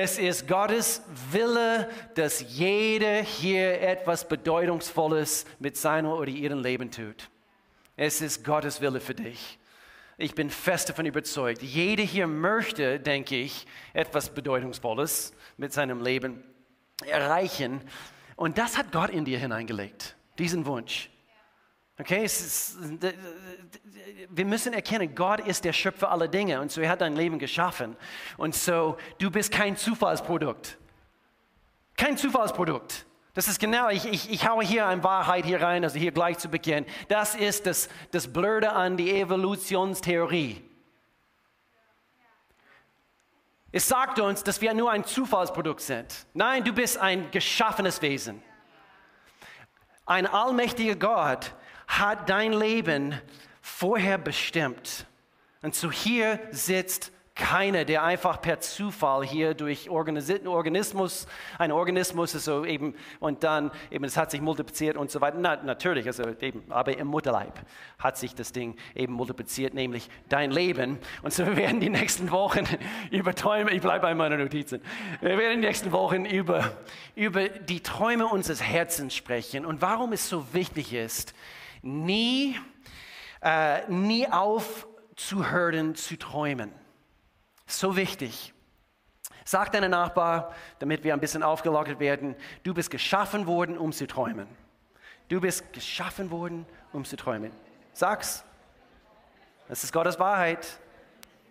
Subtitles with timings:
[0.00, 1.02] Es ist Gottes
[1.32, 7.28] Wille, dass jeder hier etwas Bedeutungsvolles mit seinem oder ihrem Leben tut.
[7.96, 9.58] Es ist Gottes Wille für dich.
[10.16, 11.62] Ich bin fest davon überzeugt.
[11.62, 16.44] Jeder hier möchte, denke ich, etwas Bedeutungsvolles mit seinem Leben
[17.04, 17.80] erreichen.
[18.36, 21.10] Und das hat Gott in dir hineingelegt, diesen Wunsch.
[22.00, 22.76] Okay, ist,
[24.28, 27.40] wir müssen erkennen, Gott ist der Schöpfer aller Dinge und so er hat dein Leben
[27.40, 27.96] geschaffen.
[28.36, 30.78] Und so, du bist kein Zufallsprodukt.
[31.96, 33.04] Kein Zufallsprodukt.
[33.34, 36.38] Das ist genau, ich, ich, ich haue hier eine Wahrheit hier rein, also hier gleich
[36.38, 36.86] zu Beginn.
[37.08, 40.64] Das ist das, das Blöde an die Evolutionstheorie.
[43.72, 46.26] Es sagt uns, dass wir nur ein Zufallsprodukt sind.
[46.32, 48.42] Nein, du bist ein geschaffenes Wesen.
[50.06, 51.52] Ein allmächtiger Gott
[51.88, 53.20] hat dein Leben
[53.60, 55.06] vorher bestimmt.
[55.62, 62.44] Und so hier sitzt keiner, der einfach per Zufall hier durch Organismus, ein Organismus ist
[62.44, 65.38] so eben, und dann eben, es hat sich multipliziert und so weiter.
[65.40, 67.54] Na, natürlich, also eben, aber im Mutterleib
[67.98, 70.98] hat sich das Ding eben multipliziert, nämlich dein Leben.
[71.22, 72.64] Und so wir werden die nächsten Wochen
[73.12, 74.82] über Träume, ich bleibe bei meiner Notizen,
[75.20, 76.72] wir werden die nächsten Wochen über,
[77.14, 81.34] über die Träume unseres Herzens sprechen und warum es so wichtig ist,
[81.82, 82.58] nie,
[83.42, 86.72] äh, nie aufzuhören zu träumen.
[87.66, 88.54] So wichtig.
[89.44, 94.06] Sag deinem Nachbar, damit wir ein bisschen aufgelockert werden, du bist geschaffen worden, um zu
[94.06, 94.46] träumen.
[95.28, 97.52] Du bist geschaffen worden, um zu träumen.
[97.92, 98.44] Sag's.
[99.68, 100.78] Das ist Gottes Wahrheit.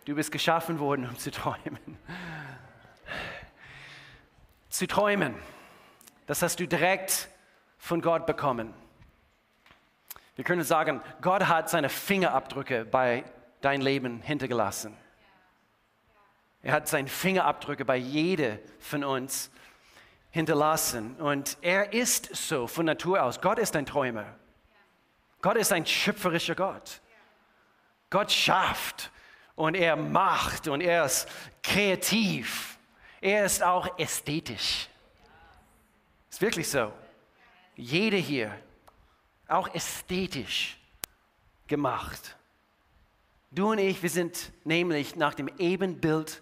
[0.05, 1.97] Du bist geschaffen worden, um zu träumen.
[4.69, 5.35] Zu träumen,
[6.27, 7.29] das hast du direkt
[7.77, 8.73] von Gott bekommen.
[10.37, 13.25] Wir können sagen, Gott hat seine Fingerabdrücke bei
[13.61, 14.95] dein Leben hintergelassen.
[16.61, 19.49] Er hat seine Fingerabdrücke bei jedem von uns
[20.29, 21.15] hinterlassen.
[21.15, 23.41] Und er ist so von Natur aus.
[23.41, 24.25] Gott ist ein Träumer.
[25.41, 27.01] Gott ist ein schöpferischer Gott.
[28.11, 29.11] Gott schafft
[29.55, 31.27] und er macht und er ist
[31.63, 32.77] kreativ.
[33.21, 34.87] Er ist auch ästhetisch.
[36.29, 36.93] Ist wirklich so.
[37.75, 38.55] Jeder hier
[39.47, 40.77] auch ästhetisch
[41.67, 42.35] gemacht.
[43.51, 46.41] Du und ich, wir sind nämlich nach dem Ebenbild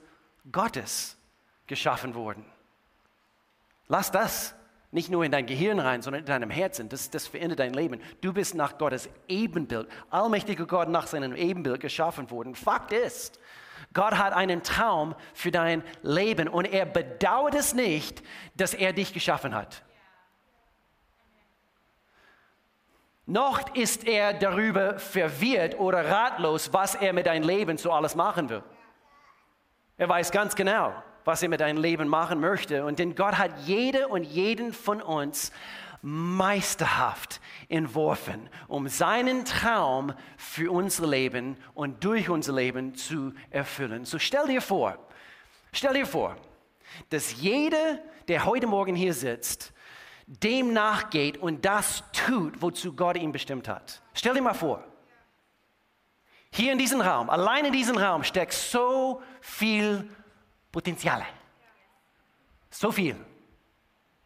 [0.52, 1.18] Gottes
[1.68, 2.46] geschaffen worden.
[3.88, 4.56] Lass das
[4.92, 6.90] nicht nur in dein Gehirn rein, sondern in deinem Herzen.
[6.90, 8.02] Das, das verändert dein Leben.
[8.22, 12.56] Du bist nach Gottes Ebenbild, allmächtiger Gott nach seinem Ebenbild geschaffen worden.
[12.56, 13.40] Fakt ist,
[13.94, 18.24] Gott hat einen Traum für dein Leben und er bedauert es nicht,
[18.56, 19.85] dass er dich geschaffen hat.
[23.26, 28.50] Noch ist er darüber verwirrt oder ratlos, was er mit deinem Leben so alles machen
[28.50, 28.64] will.
[29.98, 30.94] Er weiß ganz genau,
[31.24, 32.86] was er mit deinem Leben machen möchte.
[32.86, 35.52] Und denn Gott hat jede und jeden von uns
[36.02, 44.06] meisterhaft entworfen, um seinen Traum für unser Leben und durch unser Leben zu erfüllen.
[44.06, 45.00] So stell dir vor,
[45.72, 46.36] stell dir vor,
[47.10, 47.98] dass jeder,
[48.28, 49.74] der heute Morgen hier sitzt,
[50.28, 54.02] dem nachgeht und das tut, wozu Gott ihn bestimmt hat.
[54.14, 54.84] Stell dir mal vor,
[56.52, 60.10] hier in diesem Raum, allein in diesem Raum steckt so viel
[60.72, 61.24] Potenzial.
[62.70, 63.16] So viel.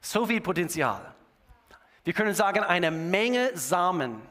[0.01, 1.13] So viel Potenzial.
[2.03, 4.21] Wir können sagen, eine Menge Samen.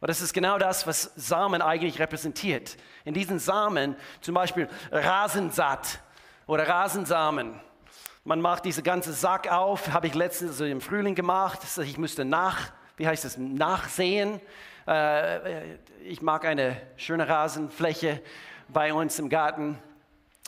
[0.00, 2.76] Und das ist genau das, was Samen eigentlich repräsentiert.
[3.04, 6.00] In diesen Samen, zum Beispiel Rasensaat
[6.46, 7.60] oder Rasensamen,
[8.24, 11.60] man macht diese ganze Sack auf, habe ich letztens also im Frühling gemacht.
[11.78, 14.40] Ich müsste nach, wie heißt es, nachsehen.
[14.86, 18.20] Äh, ich mag eine schöne Rasenfläche
[18.68, 19.78] bei uns im Garten.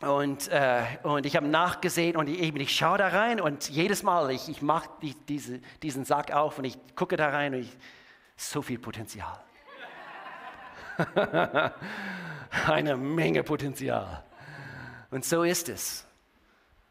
[0.03, 4.33] Und, äh, und ich habe nachgesehen und ich, ich schaue da rein und jedes Mal,
[4.33, 7.79] ich, ich mache die, diese, diesen Sack auf und ich gucke da rein und ich,
[8.37, 9.41] so viel Potenzial.
[12.67, 14.25] Eine Menge Potenzial.
[15.11, 16.05] Und so ist es.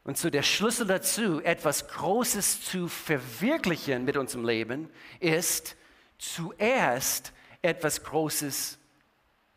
[0.03, 4.89] Und so der Schlüssel dazu, etwas Großes zu verwirklichen mit unserem Leben,
[5.19, 5.75] ist
[6.17, 8.79] zuerst etwas Großes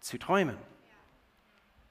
[0.00, 0.58] zu träumen.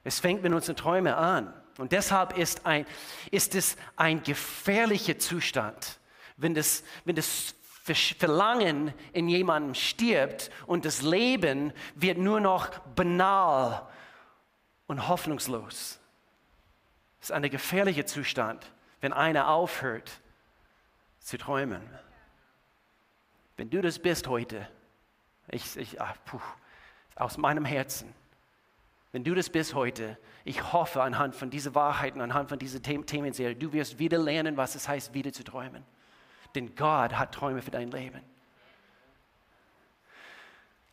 [0.03, 1.53] Es fängt mit unseren Träumen an.
[1.77, 2.85] Und deshalb ist, ein,
[3.31, 5.99] ist es ein gefährlicher Zustand,
[6.37, 13.87] wenn das, wenn das Verlangen in jemandem stirbt und das Leben wird nur noch banal
[14.85, 15.99] und hoffnungslos.
[17.23, 20.19] Es ist ein gefährlicher Zustand, wenn einer aufhört
[21.21, 21.81] zu träumen.
[23.55, 24.67] Wenn du das bist heute,
[25.47, 26.41] ich, ich ach, puh,
[27.15, 28.13] aus meinem Herzen,
[29.13, 33.55] Wenn du das bist heute, ich hoffe anhand von diesen Wahrheiten, anhand von dieser Themenserie,
[33.55, 35.85] du wirst wieder lernen, was es heißt, wieder zu träumen.
[36.55, 38.19] Denn Gott hat Träume für dein Leben.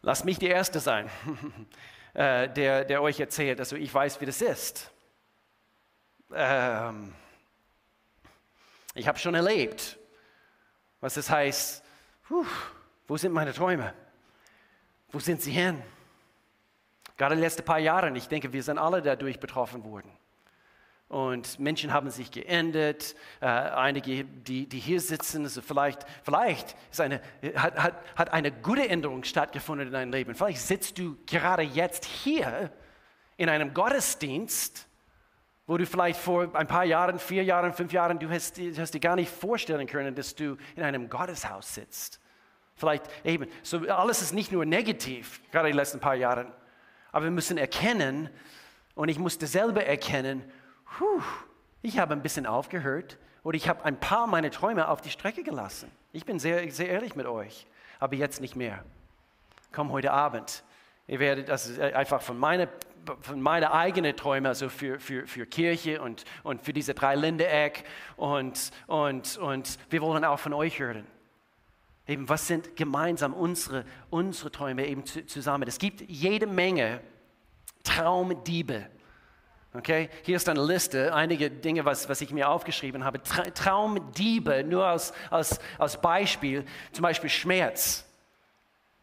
[0.02, 1.10] Lass mich der Erste sein,
[2.14, 4.92] äh, der, der euch erzählt, also ich weiß, wie das ist.
[6.32, 7.12] Ähm,
[8.94, 9.98] ich habe schon erlebt,
[11.00, 11.82] was es heißt,
[12.28, 12.44] puh,
[13.06, 13.94] wo sind meine Träume?
[15.10, 15.82] Wo sind sie hin?
[17.16, 20.10] Gerade die letzten paar Jahre, ich denke, wir sind alle dadurch betroffen worden.
[21.08, 23.16] Und Menschen haben sich geändert.
[23.40, 27.20] Äh, einige, die, die hier sitzen, also vielleicht, vielleicht ist eine,
[27.56, 30.36] hat, hat, hat eine gute Änderung stattgefunden in deinem Leben.
[30.36, 32.70] Vielleicht sitzt du gerade jetzt hier
[33.36, 34.86] in einem Gottesdienst
[35.70, 38.92] wo du vielleicht vor ein paar Jahren, vier Jahren, fünf Jahren, du hast, du hast
[38.92, 42.18] dir gar nicht vorstellen können, dass du in einem Gotteshaus sitzt.
[42.74, 46.52] Vielleicht eben, so alles ist nicht nur negativ, gerade die letzten paar Jahre,
[47.12, 48.30] aber wir müssen erkennen,
[48.96, 50.42] und ich musste selber erkennen,
[50.98, 51.22] puh,
[51.82, 55.44] ich habe ein bisschen aufgehört oder ich habe ein paar meiner Träume auf die Strecke
[55.44, 55.88] gelassen.
[56.10, 57.68] Ich bin sehr, sehr ehrlich mit euch,
[58.00, 58.84] aber jetzt nicht mehr.
[59.70, 60.64] Komm heute Abend.
[61.06, 62.66] Ihr werdet das einfach von meiner
[63.20, 67.84] von meinen eigenen Träumen, also für, für, für Kirche und, und für diese drei Ländereck.
[68.16, 71.06] Und, und, und wir wollen auch von euch hören.
[72.06, 75.68] Eben, was sind gemeinsam unsere, unsere Träume eben zusammen?
[75.68, 77.00] Es gibt jede Menge
[77.84, 78.86] Traumdiebe.
[79.72, 83.22] Okay, hier ist eine Liste, einige Dinge, was, was ich mir aufgeschrieben habe.
[83.22, 88.04] Tra Traumdiebe, nur als, als, als Beispiel, zum Beispiel Schmerz.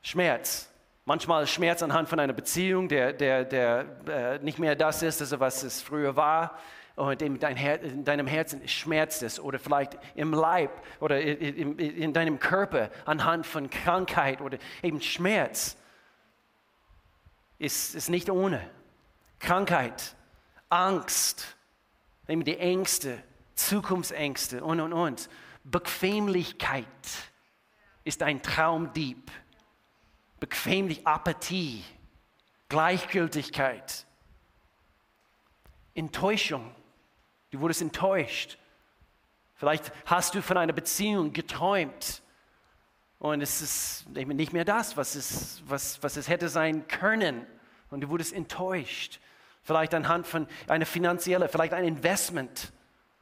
[0.02, 0.70] Schmerz.
[1.08, 5.40] Manchmal Schmerz anhand von einer Beziehung, der, der, der äh, nicht mehr das ist, also
[5.40, 6.60] was es früher war.
[6.98, 9.40] Und in, dein Her in deinem Herzen schmerzt es.
[9.40, 10.70] Oder vielleicht im Leib
[11.00, 15.78] oder in, in, in deinem Körper anhand von Krankheit oder eben Schmerz.
[17.58, 18.70] Ist, ist nicht ohne.
[19.40, 20.14] Krankheit,
[20.68, 21.56] Angst,
[22.28, 23.24] eben die Ängste,
[23.56, 25.30] Zukunftsängste und, und, und.
[25.64, 26.86] Bequemlichkeit
[28.04, 29.32] ist ein Traumdieb.
[30.40, 31.84] Bequemlich, Apathie,
[32.70, 34.06] Gleichgültigkeit,
[35.96, 36.76] Enttäuschung.
[37.50, 38.58] Du wurdest enttäuscht.
[39.56, 42.22] Vielleicht hast du von einer Beziehung geträumt
[43.20, 47.48] und es ist nicht mehr das, was es, was, was es hätte sein können
[47.90, 49.20] und du wurdest enttäuscht.
[49.64, 52.72] Vielleicht anhand von einer finanziellen, vielleicht ein Investment.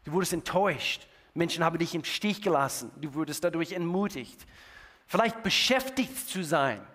[0.04, 1.08] Du wurdest enttäuscht.
[1.34, 2.92] Menschen haben dich im Stich gelassen.
[2.98, 4.46] Du wurdest dadurch entmutigt.
[5.08, 6.86] Vielleicht beschäftigt zu sein.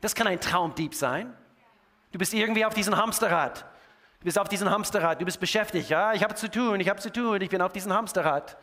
[0.00, 1.36] Das kann ein Traumdieb sein.
[2.12, 3.64] Du bist irgendwie auf diesem Hamsterrad.
[4.20, 5.88] Du bist auf diesem Hamsterrad, du bist beschäftigt.
[5.88, 8.58] Ja, ich habe zu tun, ich habe zu tun, ich bin auf diesem Hamsterrad.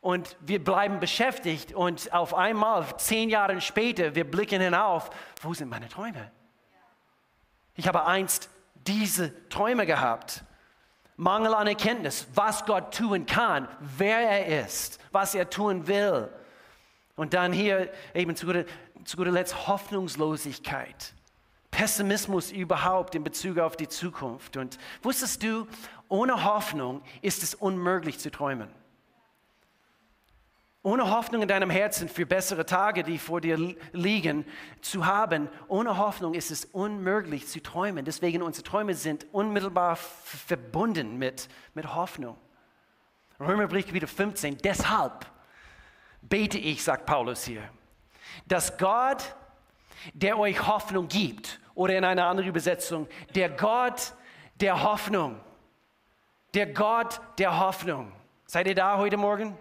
[0.00, 5.10] Und wir bleiben beschäftigt und auf einmal, zehn Jahre später, wir blicken hinauf,
[5.42, 6.32] wo sind meine Träume?
[7.74, 10.42] Ich habe einst diese Träume gehabt.
[11.16, 16.30] Mangel an Erkenntnis, was Gott tun kann, wer er ist, was er tun will.
[17.14, 18.46] Und dann hier eben zu
[19.04, 21.14] zu guter Letzt Hoffnungslosigkeit.
[21.70, 24.56] Pessimismus überhaupt in Bezug auf die Zukunft.
[24.56, 25.66] Und wusstest du,
[26.08, 28.68] ohne Hoffnung ist es unmöglich zu träumen.
[30.82, 34.46] Ohne Hoffnung in deinem Herzen für bessere Tage, die vor dir liegen,
[34.80, 38.06] zu haben, ohne Hoffnung ist es unmöglich zu träumen.
[38.06, 42.38] Deswegen unsere Träume sind unmittelbar verbunden mit, mit Hoffnung.
[43.38, 44.58] Römerbrief Kapitel 15.
[44.58, 45.26] Deshalb
[46.22, 47.62] bete ich, sagt Paulus hier,
[48.46, 49.34] dass Gott,
[50.14, 54.12] der euch Hoffnung gibt, oder in einer anderen Übersetzung, der Gott
[54.60, 55.40] der Hoffnung,
[56.52, 58.12] der Gott der Hoffnung.
[58.44, 59.56] Seid ihr da heute Morgen?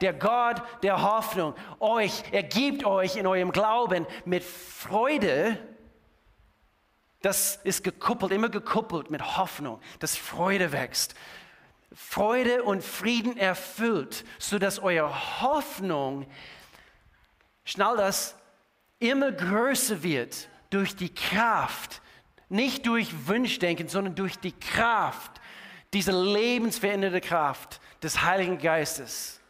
[0.00, 5.58] Der Gott der Hoffnung, euch, er gibt euch in eurem Glauben mit Freude,
[7.22, 11.14] das ist gekuppelt, immer gekuppelt mit Hoffnung, dass Freude wächst.
[11.94, 16.26] Freude und Frieden erfüllt, sodass eure Hoffnung,
[17.64, 18.36] schnall das,
[18.98, 22.00] immer größer wird durch die Kraft,
[22.48, 25.40] nicht durch Wunschdenken, sondern durch die Kraft,
[25.92, 29.40] diese lebensverändernde Kraft des Heiligen Geistes.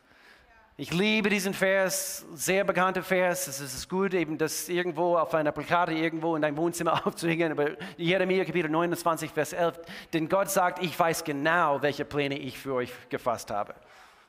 [0.76, 3.46] Ich liebe diesen Vers, sehr bekannter Vers.
[3.46, 7.52] Es ist gut, eben das irgendwo auf einer Plakate irgendwo in deinem Wohnzimmer aufzuhängen.
[7.52, 9.78] Aber Jeremia Kapitel 29, Vers 11.
[10.12, 13.76] Denn Gott sagt, ich weiß genau, welche Pläne ich für euch gefasst habe.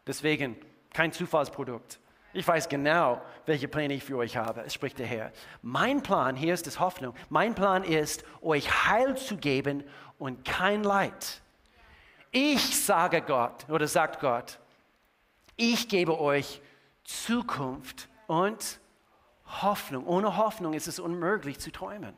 [0.06, 0.56] Deswegen
[0.94, 2.00] kein Zufallsprodukt.
[2.36, 4.64] Ich weiß genau, welche Pläne ich für euch habe.
[4.66, 5.32] Es spricht der Herr.
[5.62, 9.86] Mein Plan, hier ist das Hoffnung, mein Plan ist, euch Heil zu geben
[10.20, 11.42] und kein Leid.
[12.32, 14.60] Ich sage Gott oder sagt Gott,
[15.56, 16.62] ich gebe euch
[17.06, 18.82] Zukunft und
[19.62, 20.06] Hoffnung.
[20.06, 22.14] Ohne Hoffnung ist es unmöglich zu träumen.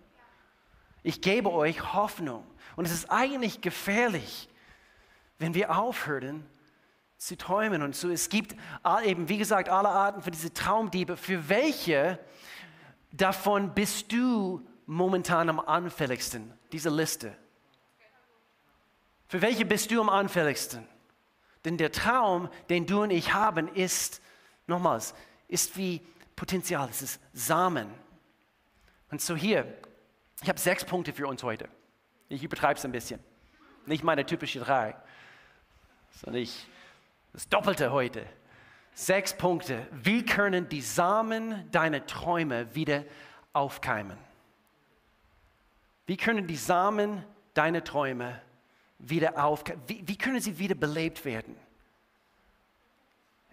[1.03, 2.43] Ich gebe euch Hoffnung.
[2.75, 4.49] Und es ist eigentlich gefährlich,
[5.37, 6.43] wenn wir aufhören
[7.17, 8.09] zu träumen und so.
[8.09, 8.55] Es gibt
[9.03, 11.17] eben, wie gesagt, alle Arten von diese Traumdiebe.
[11.17, 12.19] Für welche
[13.11, 16.53] davon bist du momentan am anfälligsten?
[16.71, 17.35] Diese Liste.
[19.27, 20.87] Für welche bist du am anfälligsten?
[21.65, 24.21] Denn der Traum, den du und ich haben, ist,
[24.67, 25.13] nochmals,
[25.47, 26.01] ist wie
[26.35, 27.89] Potenzial, es ist Samen.
[29.09, 29.73] Und so hier,
[30.41, 31.67] ich habe sechs Punkte für uns heute.
[32.29, 33.19] Ich übertreibe es ein bisschen.
[33.85, 34.95] Nicht meine typische drei,
[36.21, 36.67] sondern ich,
[37.37, 38.25] das Doppelte heute.
[38.95, 39.85] Sechs Punkte.
[39.91, 43.03] Wie können die Samen deiner Träume wieder
[43.53, 44.17] aufkeimen?
[46.07, 48.41] Wie können die Samen deiner Träume
[48.97, 49.83] wieder aufkeimen?
[49.85, 51.55] Wie, wie können sie wieder belebt werden?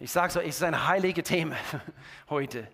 [0.01, 1.57] Ich sage so, es ist ein heiliges Thema
[2.31, 2.67] heute.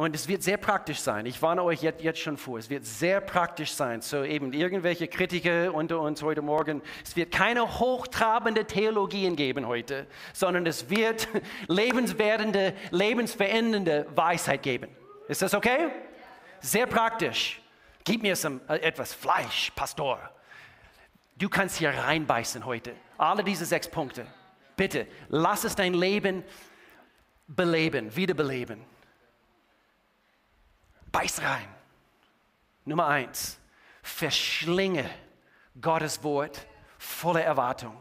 [0.00, 1.26] Und es wird sehr praktisch sein.
[1.26, 2.58] Ich warne euch jetzt, jetzt, schon vor.
[2.58, 4.00] Es wird sehr praktisch sein.
[4.00, 6.80] So eben irgendwelche Kritiker unter uns heute Morgen.
[7.04, 11.28] Es wird keine hochtrabende Theologien geben heute, sondern es wird
[11.68, 14.88] lebenswerdende, lebensverändernde Weisheit geben.
[15.28, 15.90] Ist das okay?
[16.60, 17.60] Sehr praktisch.
[18.02, 20.18] Gib mir some, äh, etwas Fleisch, Pastor.
[21.36, 22.94] Du kannst hier reinbeißen heute.
[23.18, 24.26] Alle diese sechs Punkte.
[24.76, 26.42] Bitte, lass es dein Leben
[27.46, 28.89] beleben, wiederbeleben.
[31.12, 31.68] Beiß rein.
[32.84, 33.58] Nummer eins,
[34.02, 35.08] verschlinge
[35.80, 36.66] Gottes Wort
[36.98, 37.96] voller Erwartung.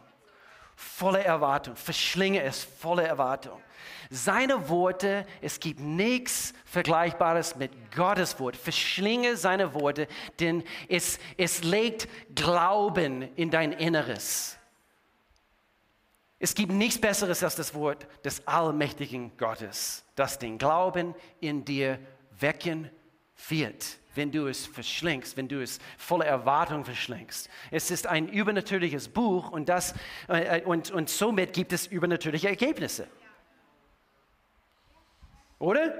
[0.76, 1.76] Voller Erwartung.
[1.76, 3.62] Verschlinge es voller Erwartung.
[4.10, 8.56] Seine Worte, es gibt nichts Vergleichbares mit Gottes Wort.
[8.56, 10.08] Verschlinge seine Worte,
[10.40, 14.58] denn es, es legt Glauben in dein Inneres.
[16.40, 22.00] Es gibt nichts Besseres als das Wort des allmächtigen Gottes, das den Glauben in dir
[22.40, 22.90] wecken
[23.48, 27.50] wird, wenn du es verschlingst, wenn du es voller Erwartung verschlingst.
[27.72, 29.94] Es ist ein übernatürliches Buch und, das,
[30.28, 33.08] äh, und, und somit gibt es übernatürliche Ergebnisse.
[35.60, 35.94] Oder?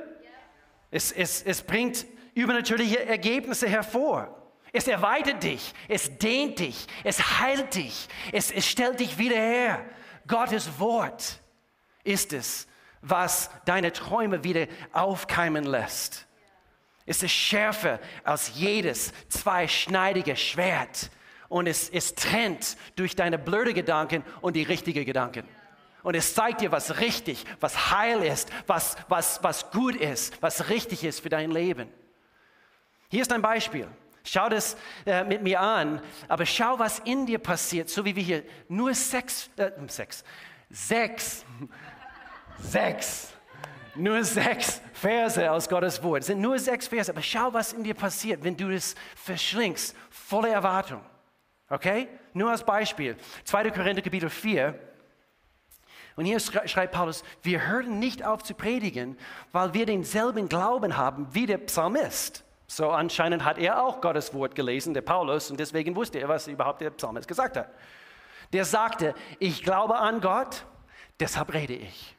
[0.92, 4.36] Es, es, es bringt übernatürliche Ergebnisse hervor.
[4.72, 9.86] Es erweitert dich, es dehnt dich, es heilt dich, es, es stellt dich wieder her.
[10.28, 11.42] Gottes Wort
[12.04, 12.68] ist es,
[13.02, 16.29] was deine Träume wieder aufkeimen lässt
[17.10, 21.10] ist es schärfer als jedes zweischneidige Schwert.
[21.48, 25.48] Und es, es trennt durch deine blöde Gedanken und die richtigen Gedanken.
[26.04, 30.70] Und es zeigt dir, was richtig, was heil ist, was, was, was gut ist, was
[30.70, 31.90] richtig ist für dein Leben.
[33.10, 33.88] Hier ist ein Beispiel.
[34.24, 38.24] Schau das äh, mit mir an, aber schau, was in dir passiert, so wie wir
[38.24, 40.24] hier nur sechs, äh, sechs,
[40.70, 41.44] sechs,
[42.60, 43.34] sechs
[43.96, 46.22] nur sechs Verse aus Gottes Wort.
[46.22, 49.96] Es sind nur sechs Verse, aber schau, was in dir passiert, wenn du es verschlingst,
[50.10, 51.02] voller Erwartung.
[51.70, 52.08] Okay?
[52.34, 53.16] Nur als Beispiel.
[53.46, 53.72] 2.
[53.72, 54.78] Korinther Kapitel 4.
[56.16, 59.18] Und hier schreibt Paulus, wir hören nicht auf zu predigen,
[59.52, 62.44] weil wir denselben Glauben haben wie der Psalmist.
[62.68, 66.48] So anscheinend hat er auch Gottes Wort gelesen, der Paulus, und deswegen wusste er, was
[66.48, 67.70] überhaupt der Psalmist gesagt hat.
[68.54, 70.66] Der sagte, ich glaube an Gott,
[71.20, 72.16] deshalb rede ich.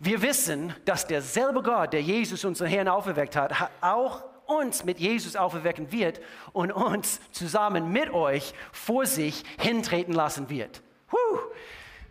[0.00, 5.36] Wir wissen, dass derselbe Gott, der Jesus, unseren Herrn, auferweckt hat, auch uns mit Jesus
[5.36, 6.20] auferwecken wird
[6.52, 10.82] und uns zusammen mit euch vor sich hintreten lassen wird.
[11.08, 11.38] Puh.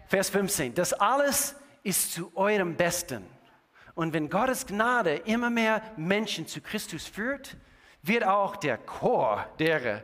[0.07, 0.73] Vers 15.
[0.75, 3.25] Das alles ist zu eurem Besten.
[3.95, 7.55] Und wenn Gottes Gnade immer mehr Menschen zu Christus führt,
[8.01, 10.01] wird auch der Chor derer,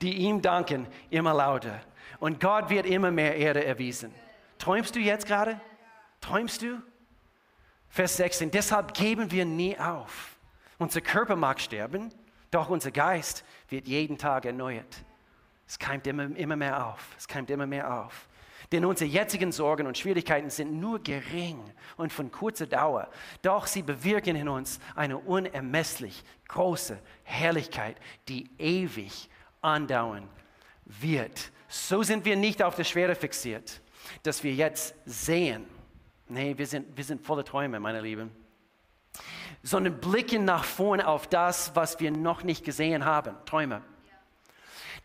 [0.00, 1.80] die ihm danken, immer lauter.
[2.20, 4.14] Und Gott wird immer mehr Erde erwiesen.
[4.58, 5.60] Träumst du jetzt gerade?
[6.20, 6.80] Träumst du?
[7.92, 10.38] Vers 16, deshalb geben wir nie auf.
[10.78, 12.10] Unser Körper mag sterben,
[12.50, 15.04] doch unser Geist wird jeden Tag erneuert.
[15.68, 17.06] Es keimt immer, immer mehr auf.
[17.18, 18.28] Es keimt immer mehr auf.
[18.72, 21.62] Denn unsere jetzigen Sorgen und Schwierigkeiten sind nur gering
[21.98, 23.10] und von kurzer Dauer.
[23.42, 29.28] Doch sie bewirken in uns eine unermesslich große Herrlichkeit, die ewig
[29.60, 30.26] andauern
[30.86, 31.52] wird.
[31.68, 33.82] So sind wir nicht auf das Schwere fixiert,
[34.22, 35.66] dass wir jetzt sehen
[36.32, 38.30] Nee, wir sind, wir sind voller Träume, meine Lieben.
[39.62, 43.36] Sondern blicken nach vorne auf das, was wir noch nicht gesehen haben.
[43.44, 43.82] Träume.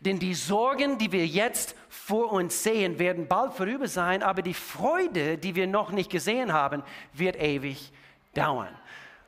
[0.00, 4.54] Denn die Sorgen, die wir jetzt vor uns sehen, werden bald vorüber sein, aber die
[4.54, 6.82] Freude, die wir noch nicht gesehen haben,
[7.12, 7.92] wird ewig
[8.32, 8.74] dauern.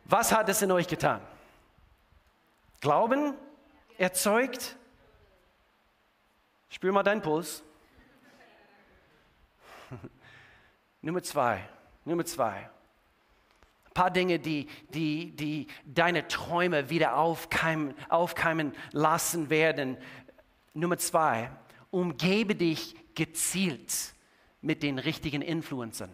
[0.06, 1.20] Was hat es in euch getan?
[2.80, 3.34] Glauben
[3.98, 4.74] erzeugt?
[6.70, 7.62] Spür mal deinen Puls.
[11.02, 11.68] Nummer zwei.
[12.04, 12.70] Nummer zwei.
[13.84, 19.96] Ein paar Dinge, die, die, die deine Träume wieder aufkeimen, aufkeimen lassen werden.
[20.74, 21.50] Nummer zwei,
[21.90, 24.14] umgebe dich gezielt
[24.60, 26.10] mit den richtigen Influencern.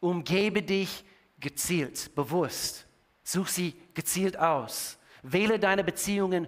[0.00, 1.04] Umgebe dich
[1.38, 2.86] gezielt, bewusst.
[3.22, 4.98] Such sie gezielt aus.
[5.22, 6.46] Wähle deine Beziehungen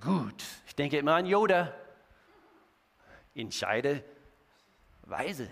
[0.00, 0.44] gut.
[0.66, 1.74] Ich denke immer an Yoda.
[3.34, 4.04] Entscheide
[5.02, 5.48] weise,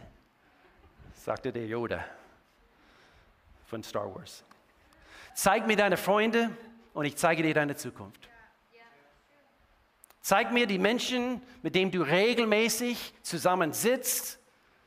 [1.24, 2.04] sagte der Yoda
[3.66, 4.44] von Star Wars.
[5.34, 6.50] Zeig mir deine Freunde
[6.94, 8.28] und ich zeige dir deine Zukunft.
[10.20, 14.38] Zeig mir die Menschen, mit denen du regelmäßig zusammen sitzt.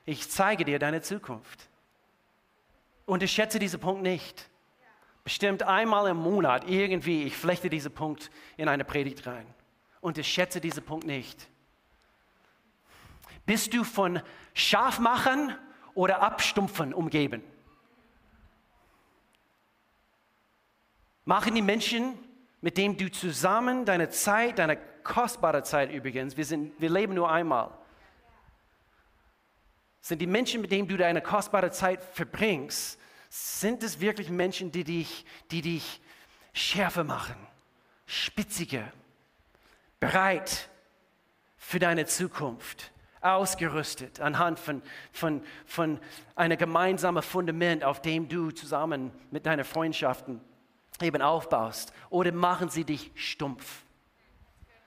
[0.06, 1.68] Ich zeige dir deine Zukunft.
[3.06, 4.50] Unterschätze diesen Punkt nicht.
[5.24, 9.46] Bestimmt einmal im Monat irgendwie, ich flechte diesen Punkt in eine Predigt rein.
[10.00, 11.48] Unterschätze diesen Punkt nicht.
[13.46, 14.22] Bist du von
[14.54, 15.56] Schafmachern
[15.94, 17.44] oder Abstumpfen umgeben?
[21.26, 22.18] Machen die Menschen,
[22.62, 27.32] mit denen du zusammen deine Zeit, deine kostbare Zeit übrigens, wir, sind, wir leben nur
[27.32, 27.72] einmal,
[30.02, 34.84] sind die Menschen, mit denen du deine kostbare Zeit verbringst, sind es wirklich Menschen, die
[34.84, 36.02] dich, die dich
[36.54, 37.36] schärfer machen,
[38.06, 38.92] spitziger,
[40.00, 40.70] bereit
[41.56, 46.00] für deine Zukunft, ausgerüstet anhand von, von, von
[46.36, 50.42] einem gemeinsamen Fundament, auf dem du zusammen mit deinen Freundschaften
[51.02, 51.94] eben aufbaust?
[52.10, 53.84] Oder machen sie dich stumpf?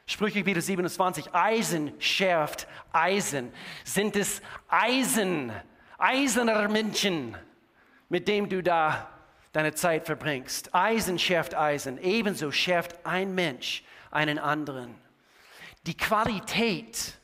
[0.07, 3.53] Sprüche Kapitel 27, Eisen schärft Eisen.
[3.85, 5.51] Sind es Eisen,
[5.97, 7.37] eiserner Menschen,
[8.11, 9.09] mit dem du da
[9.53, 10.75] deine Zeit verbringst?
[10.75, 11.97] Eisen schärft Eisen.
[11.99, 14.95] Ebenso schärft ein Mensch einen anderen.
[15.87, 17.19] Die Qualität,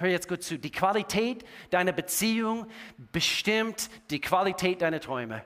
[0.00, 2.66] hör jetzt gut zu, die Qualität deiner Beziehung
[3.12, 5.44] bestimmt die Qualität deiner Träume.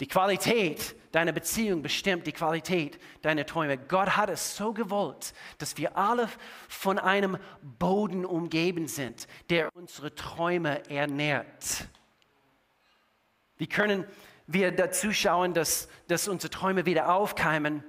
[0.00, 3.76] Die Qualität deiner Beziehung bestimmt die Qualität deiner Träume.
[3.76, 6.28] Gott hat es so gewollt, dass wir alle
[6.68, 11.88] von einem Boden umgeben sind, der unsere Träume ernährt.
[13.56, 14.06] Wie können
[14.46, 17.82] wir dazu schauen, dass, dass unsere Träume wieder aufkeimen?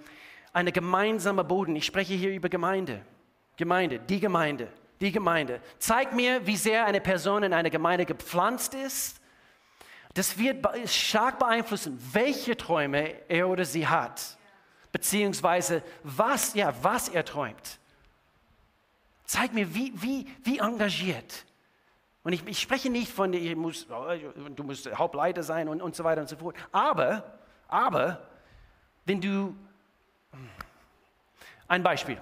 [0.53, 1.75] Eine gemeinsame Boden.
[1.75, 3.01] Ich spreche hier über Gemeinde.
[3.57, 4.69] Gemeinde, die Gemeinde,
[5.01, 5.61] die Gemeinde.
[5.79, 9.19] Zeig mir, wie sehr eine Person in eine Gemeinde gepflanzt ist
[10.13, 14.37] das wird stark beeinflussen, welche Träume er oder sie hat,
[14.91, 17.79] beziehungsweise was, ja, was er träumt.
[19.25, 21.45] Zeig mir, wie, wie, wie engagiert.
[22.23, 26.21] Und ich, ich spreche nicht von, muss, du musst Hauptleiter sein und, und so weiter
[26.21, 26.55] und so fort.
[26.71, 28.27] Aber, aber,
[29.05, 29.55] wenn du,
[31.69, 32.17] ein Beispiel.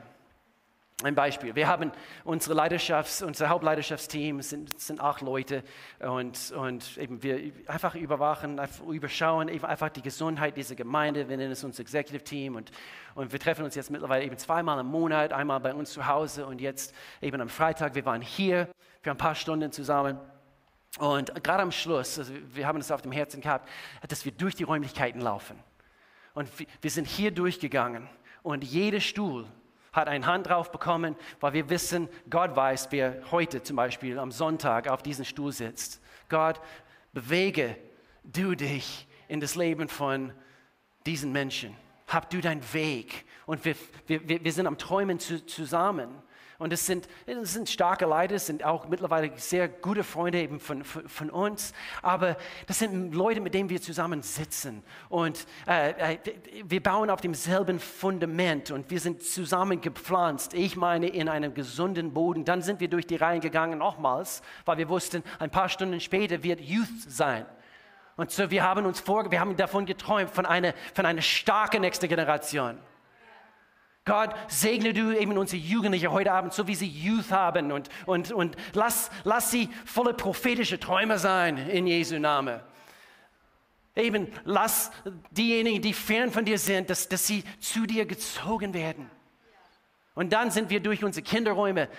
[1.04, 1.56] Ein Beispiel.
[1.56, 1.92] Wir haben
[2.24, 5.64] unsere Leidernschafts-, unser Hauptleidenschaftsteam, sind, sind acht Leute
[6.00, 11.30] und, und eben wir einfach überwachen, einfach überschauen eben einfach die Gesundheit dieser Gemeinde.
[11.30, 12.72] Wir nennen es unser Executive Team und,
[13.16, 16.46] und wir treffen uns jetzt mittlerweile eben zweimal im Monat, einmal bei uns zu Hause
[16.46, 17.96] und jetzt eben am Freitag.
[17.96, 18.68] Wir waren hier
[19.02, 20.20] für ein paar Stunden zusammen.
[21.00, 23.70] Und gerade am Schluss, also wir haben es auf dem Herzen gehabt,
[24.10, 25.58] dass wir durch die Räumlichkeiten laufen.
[26.34, 26.50] Und
[26.82, 28.10] wir sind hier durchgegangen
[28.48, 29.46] und jeder Stuhl
[29.92, 34.32] hat eine Hand drauf bekommen, weil wir wissen, Gott weiß, wer heute zum Beispiel am
[34.32, 36.02] Sonntag auf diesem Stuhl sitzt.
[36.30, 36.62] Gott,
[37.12, 37.76] bewege
[38.24, 40.32] du dich in das Leben von
[41.06, 41.76] diesen Menschen.
[42.08, 43.26] Hab du deinen Weg.
[43.48, 46.08] Und wir, wir, wir sind am Träumen zu, zusammen.
[46.60, 50.60] Und es sind, es sind starke Leute, es sind auch mittlerweile sehr gute Freunde eben
[50.60, 51.72] von, von, von uns.
[52.02, 54.82] Aber das sind Leute, mit denen wir zusammen sitzen.
[55.08, 56.18] Und äh, äh,
[56.64, 60.56] wir bauen auf demselben Fundament und wir sind zusammen gepflanzt.
[60.56, 62.44] Ich meine, in einem gesunden Boden.
[62.44, 66.42] Dann sind wir durch die Reihen gegangen, nochmals, weil wir wussten, ein paar Stunden später
[66.42, 67.46] wird Youth sein.
[68.16, 71.82] Und so, wir haben uns vor, wir haben davon geträumt, von einer, von einer starken
[71.82, 72.80] nächsten Generation.
[74.08, 78.32] Gott, segne du eben unsere Jugendlichen heute Abend, so wie sie Youth haben und, und,
[78.32, 82.64] und lass, lass sie volle prophetische Träume sein in Jesu Name.
[83.98, 84.92] Eben, lass
[85.32, 89.12] diejenigen, die fern von dir sind, dass, dass sie zu dir gezogen werden.
[90.16, 91.90] Und dann sind wir durch unsere Kinderräume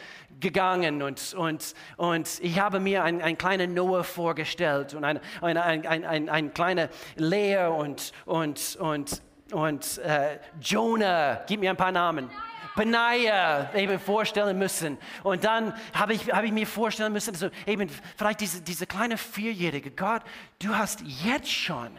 [0.40, 5.62] gegangen und, und, und ich habe mir einen, einen kleinen Noah vorgestellt und eine, eine,
[5.62, 11.76] ein, ein, ein, ein kleiner Lea und, und, und und äh, Jonah, gib mir ein
[11.76, 12.30] paar Namen.
[12.76, 14.98] Benaya eben vorstellen müssen.
[15.24, 19.18] Und dann habe ich, hab ich mir vorstellen müssen, so eben vielleicht diese, diese kleine
[19.18, 20.22] Vierjährige, Gott,
[20.60, 21.90] du hast jetzt schon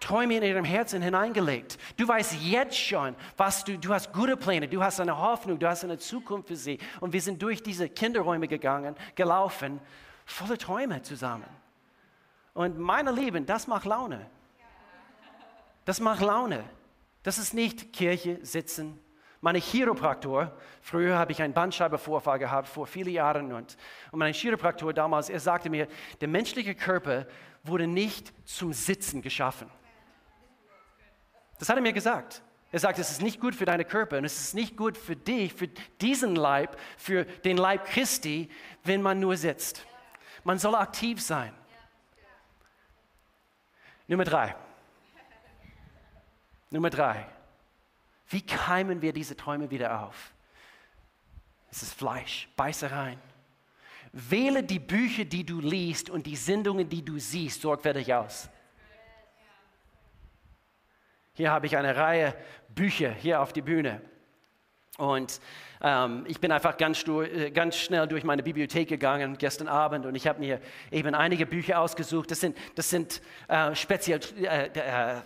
[0.00, 1.78] Träume in ihrem Herzen hineingelegt.
[1.96, 5.68] Du weißt jetzt schon, was du, du hast gute Pläne, du hast eine Hoffnung, du
[5.68, 6.78] hast eine Zukunft für sie.
[7.00, 9.80] Und wir sind durch diese Kinderräume gegangen, gelaufen
[10.26, 11.46] voller Träume zusammen.
[12.54, 14.26] Und meine Lieben, das macht Laune.
[15.84, 16.64] Das macht Laune.
[17.24, 19.00] Das ist nicht Kirche sitzen.
[19.40, 23.52] Meine Chiropraktor, früher habe ich einen Bandscheibenvorfall gehabt, vor vielen Jahren.
[23.52, 23.76] Und,
[24.12, 25.88] und mein Chiropraktor damals, er sagte mir,
[26.20, 27.26] der menschliche Körper
[27.62, 29.68] wurde nicht zum Sitzen geschaffen.
[31.58, 32.42] Das hat er mir gesagt.
[32.72, 35.16] Er sagt, es ist nicht gut für deinen Körper und es ist nicht gut für
[35.16, 35.68] dich, für
[36.00, 38.50] diesen Leib, für den Leib Christi,
[38.82, 39.86] wenn man nur sitzt.
[40.42, 41.54] Man soll aktiv sein.
[44.08, 44.54] Nummer drei.
[46.74, 47.24] Nummer drei.
[48.28, 50.32] Wie keimen wir diese Träume wieder auf?
[51.70, 53.18] Es ist Fleisch, beiße rein.
[54.12, 58.48] Wähle die Bücher, die du liest und die Sendungen, die du siehst, sorgfältig aus.
[61.34, 62.34] Hier habe ich eine Reihe
[62.68, 64.00] Bücher hier auf die Bühne.
[64.96, 65.40] Und
[65.80, 70.14] ähm, ich bin einfach ganz, äh, ganz, schnell durch meine Bibliothek gegangen gestern Abend und
[70.16, 70.60] ich habe mir
[70.90, 72.30] eben einige Bücher ausgesucht.
[72.32, 75.20] Das sind, das sind äh, speziell äh, äh,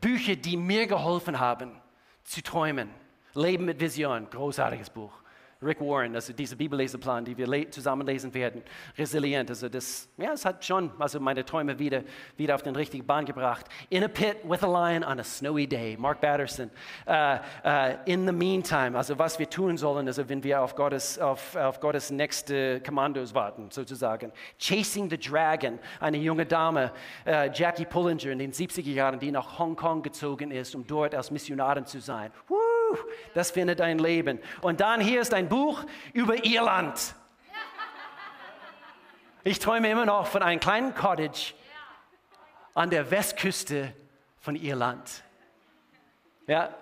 [0.00, 1.80] Bücher, die mir geholfen haben
[2.22, 2.90] zu träumen.
[3.34, 5.23] Leben mit Vision, großartiges Buch.
[5.64, 8.62] Rick Warren, also dieser Bibelleseplan, die wir zusammen lesen werden,
[8.98, 9.50] resilient.
[9.50, 12.02] Also das, ja, es hat schon also meine Träume wieder,
[12.36, 13.66] wieder auf den richtigen Bahn gebracht.
[13.90, 16.70] In a pit with a lion on a snowy day, Mark Batterson.
[17.06, 21.18] Uh, uh, in the meantime, also was wir tun sollen, also wenn wir auf Gottes,
[21.18, 24.32] auf, auf Gottes nächste Kommandos warten, sozusagen.
[24.58, 26.92] Chasing the Dragon, eine junge Dame,
[27.26, 31.30] uh, Jackie Pullinger in den 70er Jahren, die nach Hongkong gezogen ist, um dort als
[31.30, 32.30] Missionarin zu sein.
[32.48, 32.73] Woo!
[33.34, 34.40] Das findet ein Leben.
[34.60, 37.14] Und dann hier ist ein Buch über Irland.
[39.42, 41.54] Ich träume immer noch von einem kleinen Cottage
[42.74, 43.92] an der Westküste
[44.40, 45.22] von Irland.
[46.46, 46.74] Ja,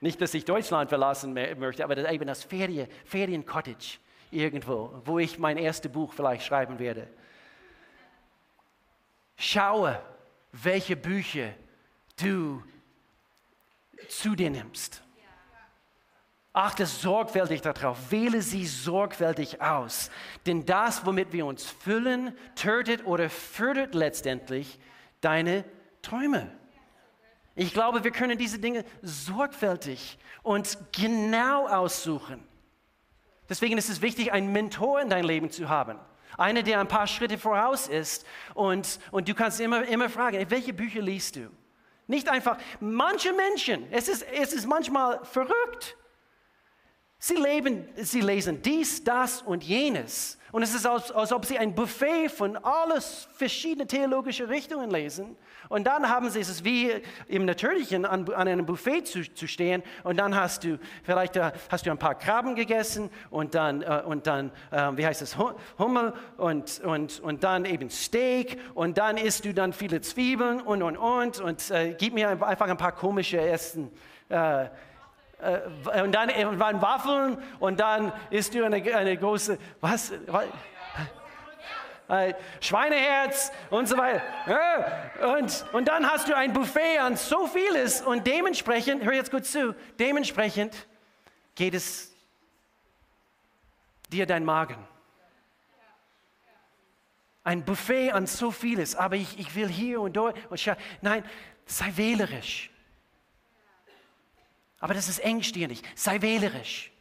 [0.00, 3.98] nicht, dass ich Deutschland verlassen möchte, aber eben das Ferien, Feriencottage
[4.30, 7.08] irgendwo, wo ich mein erstes Buch vielleicht schreiben werde.
[9.36, 10.00] Schaue,
[10.52, 11.54] welche Bücher
[12.20, 12.62] du
[14.08, 15.02] zu dir nimmst.
[16.58, 20.10] Achte sorgfältig darauf, wähle sie sorgfältig aus.
[20.44, 24.80] Denn das, womit wir uns füllen, tötet oder fördert letztendlich
[25.20, 25.64] deine
[26.02, 26.50] Träume.
[27.54, 32.42] Ich glaube, wir können diese Dinge sorgfältig und genau aussuchen.
[33.48, 35.96] Deswegen ist es wichtig, einen Mentor in dein Leben zu haben.
[36.36, 40.72] Einer, der ein paar Schritte voraus ist und, und du kannst immer, immer fragen, welche
[40.72, 41.50] Bücher liest du?
[42.08, 45.96] Nicht einfach, manche Menschen, es ist, es ist manchmal verrückt.
[47.20, 50.38] Sie, leben, sie lesen dies, das und jenes.
[50.52, 55.36] Und es ist, als, als ob sie ein Buffet von alles verschiedene theologische Richtungen lesen.
[55.68, 56.90] Und dann haben sie es wie
[57.26, 59.82] im Natürlichen an, an einem Buffet zu, zu, stehen.
[60.04, 64.02] Und dann hast du vielleicht äh, hast du ein paar Krabben gegessen und dann, äh,
[64.06, 65.36] und dann äh, wie heißt es,
[65.78, 68.58] Hummel und, und, und dann eben Steak.
[68.74, 71.40] Und dann isst du dann viele Zwiebeln und, und, und.
[71.40, 73.90] Und äh, gib mir einfach ein paar komische Essen.
[75.40, 75.60] Äh,
[75.92, 80.12] äh, und dann waren Waffeln und dann isst du eine, eine große, was?
[82.08, 84.22] Äh, Schweineherz und so weiter.
[85.38, 89.44] Und, und dann hast du ein Buffet an so vieles und dementsprechend, hör jetzt gut
[89.44, 90.74] zu, dementsprechend
[91.54, 92.14] geht es
[94.10, 94.88] dir dein Magen.
[97.44, 100.66] Ein Buffet an so vieles, aber ich, ich will hier und dort und.
[101.02, 101.24] Nein,
[101.66, 102.70] sei wählerisch.
[104.80, 105.82] Aber das ist engstirnig.
[105.94, 106.92] Sei wählerisch.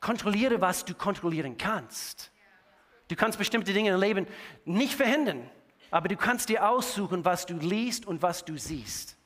[0.00, 2.30] Kontrolliere, was du kontrollieren kannst.
[3.08, 4.26] Du kannst bestimmte Dinge im Leben
[4.64, 5.48] nicht verhindern,
[5.90, 9.16] aber du kannst dir aussuchen, was du liest und was du siehst.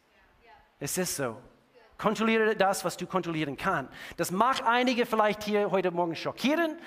[0.78, 1.36] Es ist so.
[1.98, 3.92] Kontrolliere das, was du kontrollieren kannst.
[4.16, 6.78] Das mag einige vielleicht hier heute Morgen schockieren,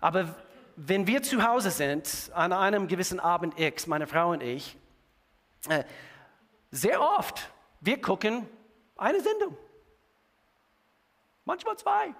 [0.00, 0.34] aber
[0.76, 4.76] wenn wir zu Hause sind, an einem gewissen Abend X, meine Frau und ich,
[5.68, 5.84] äh,
[6.74, 8.48] sehr oft, wir gucken
[8.96, 9.56] eine Sendung.
[11.44, 12.14] Manchmal zwei.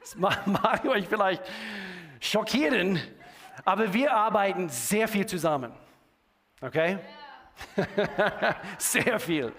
[0.00, 0.16] Das
[0.46, 1.42] mag euch vielleicht
[2.20, 3.00] schockieren,
[3.64, 5.72] aber wir arbeiten sehr viel zusammen.
[6.60, 6.98] Okay?
[8.78, 9.52] sehr viel.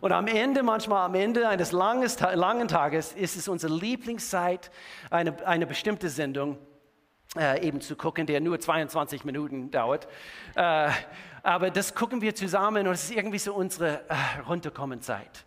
[0.00, 4.70] Und am Ende, manchmal am Ende eines langen Tages, ist es unsere Lieblingszeit,
[5.10, 6.58] eine, eine bestimmte Sendung
[7.36, 10.06] äh, eben zu gucken, der nur 22 Minuten dauert.
[10.54, 10.90] Äh,
[11.46, 15.44] aber das gucken wir zusammen und es ist irgendwie so unsere äh, Runterkommenzeit.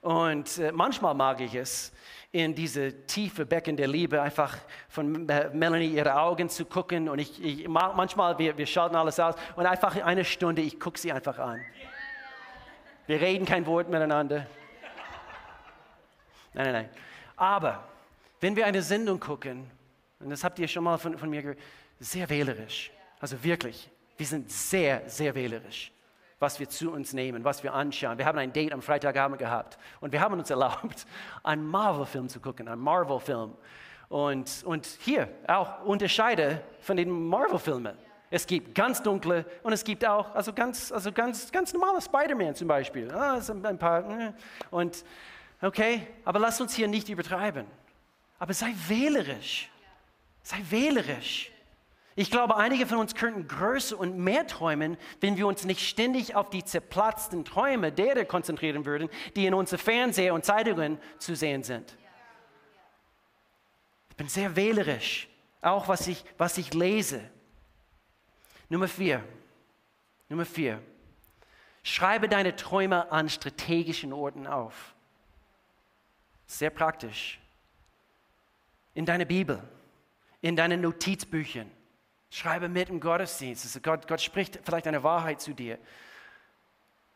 [0.00, 1.92] Und äh, manchmal mag ich es,
[2.32, 4.56] in diese tiefe Becken der Liebe einfach
[4.88, 7.10] von äh, Melanie ihre Augen zu gucken.
[7.10, 10.98] Und ich, ich manchmal, wir, wir schalten alles aus und einfach eine Stunde, ich gucke
[10.98, 11.60] sie einfach an.
[13.06, 14.46] Wir reden kein Wort miteinander.
[16.54, 16.88] Nein, nein, nein.
[17.36, 17.86] Aber
[18.40, 19.70] wenn wir eine Sendung gucken,
[20.20, 21.58] und das habt ihr schon mal von, von mir gehört,
[22.00, 22.90] sehr wählerisch.
[23.20, 25.92] Also wirklich, wir sind sehr, sehr wählerisch,
[26.38, 28.18] was wir zu uns nehmen, was wir anschauen.
[28.18, 31.06] Wir haben ein Date am Freitagabend gehabt und wir haben uns erlaubt,
[31.42, 33.54] einen Marvel-Film zu gucken, einen Marvel-Film.
[34.08, 37.96] Und, und hier auch unterscheide von den Marvel-Filmen.
[38.30, 42.54] Es gibt ganz dunkle und es gibt auch also ganz, also ganz, ganz normale Spider-Man
[42.54, 43.10] zum Beispiel.
[43.12, 44.32] Ah, ein paar, äh.
[44.70, 45.04] und
[45.62, 47.66] okay, aber lass uns hier nicht übertreiben.
[48.38, 49.70] Aber sei wählerisch.
[50.42, 51.53] Sei wählerisch.
[52.16, 56.36] Ich glaube, einige von uns könnten größer und mehr träumen, wenn wir uns nicht ständig
[56.36, 61.64] auf die zerplatzten Träume derer konzentrieren würden, die in unseren Fernseher und Zeitungen zu sehen
[61.64, 61.96] sind.
[64.10, 65.28] Ich bin sehr wählerisch,
[65.60, 67.20] auch was ich, was ich lese.
[68.68, 69.24] Nummer vier.
[70.28, 70.80] Nummer vier.
[71.82, 74.94] Schreibe deine Träume an strategischen Orten auf.
[76.46, 77.40] Sehr praktisch.
[78.94, 79.60] In deiner Bibel,
[80.40, 81.70] in deinen Notizbüchern.
[82.34, 83.64] Schreibe mit im Gottesdienst.
[83.64, 85.78] Also Gott, Gott spricht vielleicht eine Wahrheit zu dir.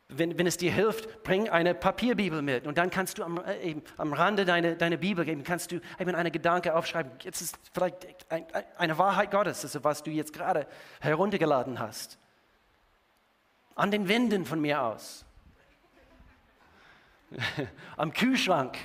[0.06, 3.58] Wenn, wenn, es dir hilft, bring eine Papierbibel mit und dann kannst du am, äh,
[3.62, 7.10] eben, am Rande deine, deine Bibel geben, kannst du eben einen Gedanke aufschreiben.
[7.22, 10.68] Jetzt ist vielleicht ein, eine Wahrheit Gottes, also was du jetzt gerade
[11.00, 12.16] heruntergeladen hast.
[13.74, 15.24] An den Wänden von mir aus.
[17.96, 18.78] am Kühlschrank.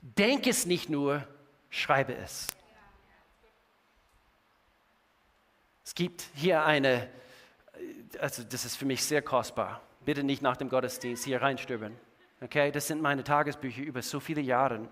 [0.00, 1.22] Denk es nicht nur,
[1.68, 2.55] schreibe es.
[5.86, 7.08] Es gibt hier eine
[8.20, 9.80] also das ist für mich sehr kostbar.
[10.04, 11.96] Bitte nicht nach dem Gottesdienst hier reinstöbern.
[12.40, 14.88] Okay, das sind meine Tagesbücher über so viele Jahre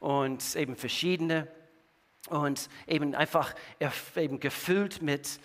[0.00, 1.48] und eben verschiedene
[2.30, 3.54] und eben einfach
[4.16, 5.38] eben gefüllt mit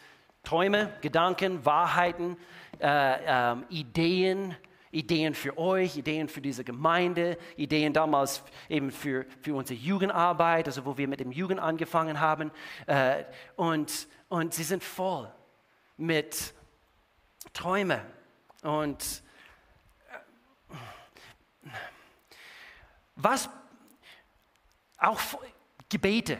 [0.43, 2.37] Träume, Gedanken, Wahrheiten,
[2.79, 4.55] äh, äh, Ideen,
[4.91, 10.85] Ideen für euch, Ideen für diese Gemeinde, Ideen damals eben für, für unsere Jugendarbeit, also
[10.85, 12.51] wo wir mit dem Jugend angefangen haben.
[12.87, 13.23] Äh,
[13.55, 15.31] und, und sie sind voll
[15.95, 16.55] mit
[17.53, 18.03] Träume.
[18.63, 19.21] Und
[20.09, 21.69] äh,
[23.15, 23.47] was
[24.97, 25.19] auch
[25.87, 26.39] Gebete.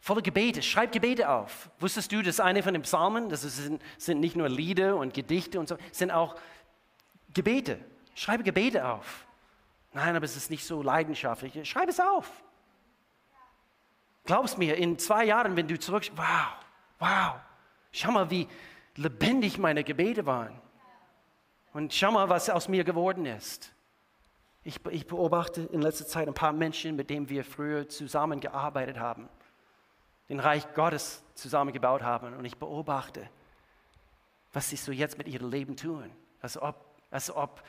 [0.00, 1.70] Volle Gebete, schreib Gebete auf.
[1.80, 5.58] Wusstest du, dass eine von den Psalmen, das sind, sind nicht nur Lieder und Gedichte
[5.58, 6.36] und so, sind auch
[7.34, 7.84] Gebete.
[8.14, 9.26] Schreibe Gebete auf.
[9.92, 11.68] Nein, aber es ist nicht so leidenschaftlich.
[11.68, 12.30] Schreib es auf.
[14.28, 16.52] Glaubst mir, in zwei Jahren, wenn du zurück, wow,
[16.98, 17.36] wow,
[17.92, 18.46] schau mal, wie,
[18.98, 20.60] lebendig meine Gebete waren.
[21.72, 23.72] Und schau mal, was aus mir geworden ist.
[24.64, 29.30] Ich, ich, beobachte in letzter Zeit ein paar Menschen, mit denen wir früher zusammengearbeitet haben,
[30.28, 32.34] den Reich Gottes zusammengebaut haben.
[32.34, 33.30] Und ich beobachte,
[34.52, 36.10] was sie so jetzt mit ihrem Leben tun.
[36.42, 37.62] Als ob, als ob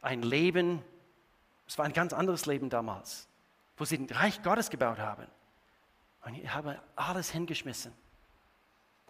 [0.00, 0.82] ein Leben,
[1.66, 3.28] es war ein ganz anderes Leben damals,
[3.76, 5.26] wo sie den Reich Gottes gebaut haben.
[6.26, 7.92] Und ich habe alles hingeschmissen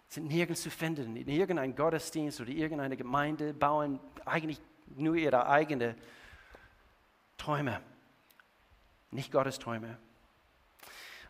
[0.07, 1.17] sind nirgends zu finden.
[1.17, 4.59] In irgendeinem Gottesdienst oder irgendeine Gemeinde bauen eigentlich
[4.95, 5.95] nur ihre eigenen
[7.37, 7.81] Träume,
[9.11, 9.97] nicht Gottes Träume.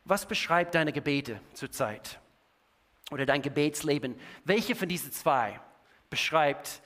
[0.05, 2.19] Was beschreibt deine Gebete zurzeit
[3.09, 4.15] oder dein Gebetsleben?
[4.45, 5.59] Welche von diesen zwei
[6.09, 6.81] beschreibt,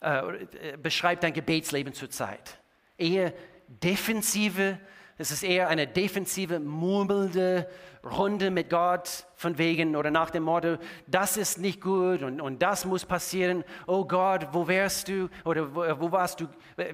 [0.00, 2.58] äh, beschreibt dein Gebetsleben zurzeit?
[2.98, 3.32] Eher
[3.68, 4.78] defensive
[5.20, 7.68] es ist eher eine defensive, murmelnde
[8.02, 12.62] Runde mit Gott von wegen oder nach dem Motto, das ist nicht gut und, und
[12.62, 13.62] das muss passieren.
[13.86, 16.48] Oh Gott, wo wärst du oder wo, wo, warst du,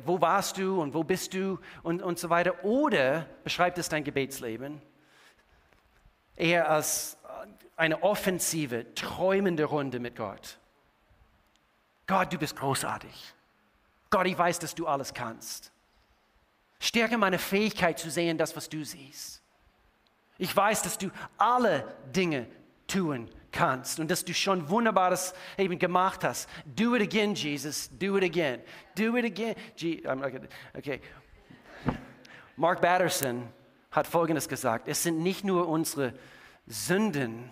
[0.04, 2.64] wo warst du und wo bist du und, und so weiter.
[2.64, 4.82] Oder beschreibt es dein Gebetsleben
[6.34, 7.16] eher als
[7.76, 10.58] eine offensive, träumende Runde mit Gott.
[12.06, 13.34] Gott, du bist großartig.
[14.10, 15.72] Gott, ich weiß, dass du alles kannst.
[16.78, 19.42] Stärke meine Fähigkeit zu sehen, das, was du siehst.
[20.38, 22.46] Ich weiß, dass du alle Dinge
[22.86, 26.48] tun kannst und dass du schon Wunderbares eben gemacht hast.
[26.64, 27.88] Do it again, Jesus.
[27.98, 28.60] Do it again.
[28.96, 29.54] Do it again.
[30.76, 31.00] Okay.
[32.56, 33.48] Mark Batterson
[33.90, 34.88] hat Folgendes gesagt.
[34.88, 36.12] Es sind nicht nur unsere
[36.66, 37.50] Sünden,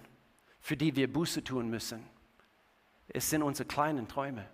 [0.60, 2.06] für die wir Buße tun müssen.
[3.08, 4.46] Es sind unsere kleinen Träume.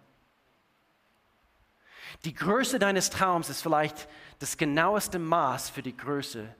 [2.25, 4.09] Die Größe deines Traums ist vielleicht
[4.41, 6.53] das genaueste Maß für die Größe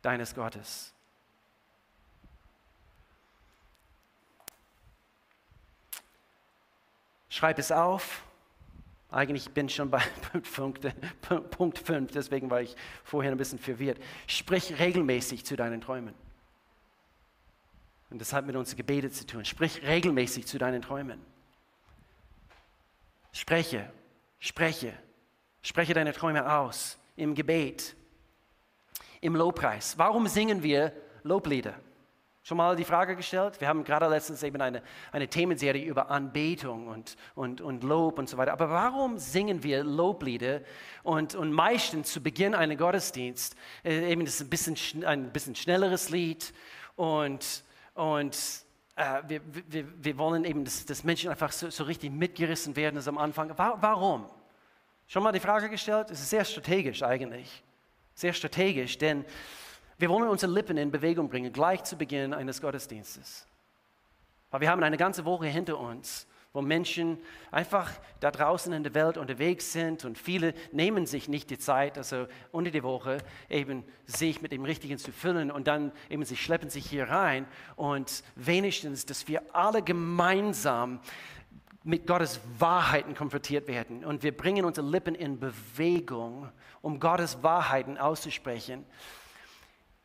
[0.00, 0.94] deines Gottes.
[7.28, 8.22] Schreib es auf.
[9.10, 10.00] Eigentlich bin ich schon bei
[11.50, 14.00] Punkt 5, deswegen war ich vorher ein bisschen verwirrt.
[14.28, 16.14] Sprich regelmäßig zu deinen Träumen.
[18.10, 19.44] Und das hat mit unseren Gebeten zu tun.
[19.44, 21.20] Sprich regelmäßig zu deinen Träumen.
[23.32, 23.92] Spreche,
[24.38, 24.96] spreche,
[25.62, 27.96] spreche deine Träume aus im Gebet.
[29.20, 29.96] im Lobpreis.
[29.96, 31.74] Warum singen wir Loblieder?
[32.42, 33.58] Schon mal die Frage gestellt?
[33.58, 38.28] Wir haben gerade letztens eben eine, eine Themenserie über Anbetung und, und, und Lob und
[38.28, 38.52] so weiter.
[38.52, 40.60] Aber warum singen wir Loblieder
[41.02, 45.54] und, und meistens zu Beginn eines Gottesdienst, äh, eben das ist ein bisschen, ein bisschen
[45.54, 46.52] schnelleres Lied
[46.96, 48.36] und, und
[48.96, 52.96] äh, wir, wir, wir wollen eben, dass, dass Menschen einfach so, so richtig mitgerissen werden
[52.96, 53.54] als am Anfang.
[53.56, 54.26] Warum?
[55.06, 56.10] Schon mal die Frage gestellt?
[56.10, 57.62] Es ist sehr strategisch eigentlich.
[58.14, 59.24] Sehr strategisch, denn
[59.98, 63.46] wir wollen unsere Lippen in Bewegung bringen, gleich zu Beginn eines Gottesdienstes.
[64.50, 67.18] Weil wir haben eine ganze Woche hinter uns, wo Menschen
[67.50, 67.90] einfach
[68.20, 72.28] da draußen in der Welt unterwegs sind und viele nehmen sich nicht die Zeit, also
[72.52, 73.18] unter die Woche
[73.50, 77.46] eben sich mit dem Richtigen zu füllen und dann eben sie schleppen sich hier rein
[77.74, 81.00] und wenigstens, dass wir alle gemeinsam
[81.84, 87.98] mit Gottes Wahrheiten konfrontiert werden und wir bringen unsere Lippen in Bewegung, um Gottes Wahrheiten
[87.98, 88.84] auszusprechen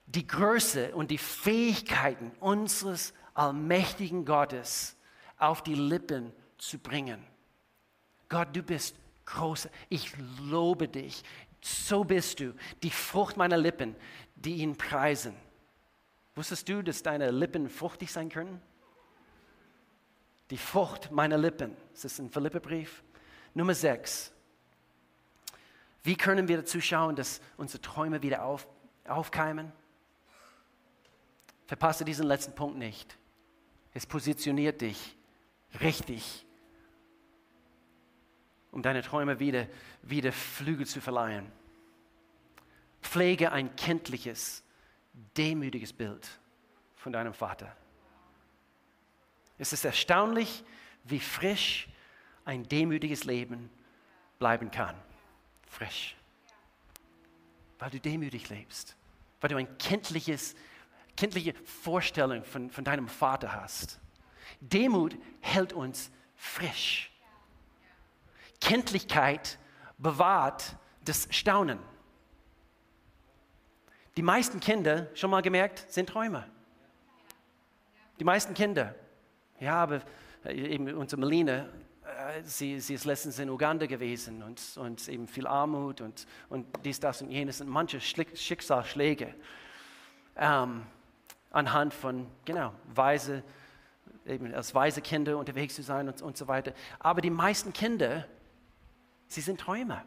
[0.10, 4.98] die Größe und die Fähigkeiten unseres allmächtigen Gottes
[5.38, 7.24] auf die Lippen zu bringen.
[8.28, 9.70] Gott, du bist groß.
[9.88, 10.12] Ich
[10.42, 11.24] lobe dich.
[11.62, 12.56] So bist du.
[12.82, 13.96] Die Frucht meiner Lippen,
[14.36, 15.36] die ihn preisen.
[16.34, 18.62] Wusstest du, dass deine Lippen fruchtig sein können?
[20.50, 21.76] Die Frucht meiner Lippen.
[21.94, 23.04] Das ist ein Philippebrief.
[23.54, 24.32] Nummer 6.
[26.04, 28.68] Wie können wir dazu schauen, dass unsere Träume wieder auf,
[29.06, 29.72] aufkeimen?
[31.68, 33.18] Verpasse diesen letzten Punkt nicht.
[33.94, 35.16] Es positioniert dich
[35.82, 36.46] richtig,
[38.72, 39.68] um deine Träume wieder,
[40.02, 41.52] wieder Flügel zu verleihen.
[43.02, 44.64] Pflege ein kenntliches,
[45.38, 46.28] demütiges Bild
[46.96, 47.76] von deinem Vater.
[49.60, 50.64] Es ist erstaunlich,
[51.04, 51.88] wie frisch
[52.46, 53.70] ein demütiges Leben
[54.40, 54.96] bleiben kann.
[55.68, 56.16] Frisch.
[57.78, 58.96] Weil du demütig lebst.
[59.42, 60.56] Weil du ein kenntliches,
[61.16, 64.00] kindliche Vorstellung von, von deinem Vater hast.
[64.62, 67.12] Demut hält uns frisch.
[68.62, 69.60] Kenntlichkeit
[69.98, 71.80] bewahrt das Staunen.
[74.18, 76.48] Die meisten Kinder, schon mal gemerkt, sind Träumer.
[78.20, 78.96] Die meisten Kinder.
[79.60, 80.02] Ja, aber
[80.46, 81.70] äh, eben unsere Meline,
[82.04, 86.66] äh, sie, sie ist letztens in Uganda gewesen und, und eben viel Armut und, und
[86.86, 89.36] dies, das und jenes und manche Schicksalsschläge.
[90.38, 90.84] Ähm,
[91.52, 93.44] anhand von, genau, weise,
[94.26, 96.74] eben als weise Kinder unterwegs zu sein und, und so weiter.
[97.00, 98.26] Aber die meisten Kinder,
[99.28, 100.04] sie sind Träumer.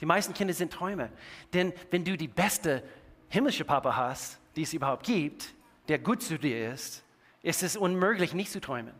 [0.00, 1.08] Die meisten Kinder sind Träumer.
[1.54, 2.82] Denn wenn du die beste
[3.28, 5.54] himmlische Papa hast, die es überhaupt gibt,
[5.88, 7.05] der gut zu dir ist,
[7.46, 8.92] ist es unmöglich, nicht zu träumen.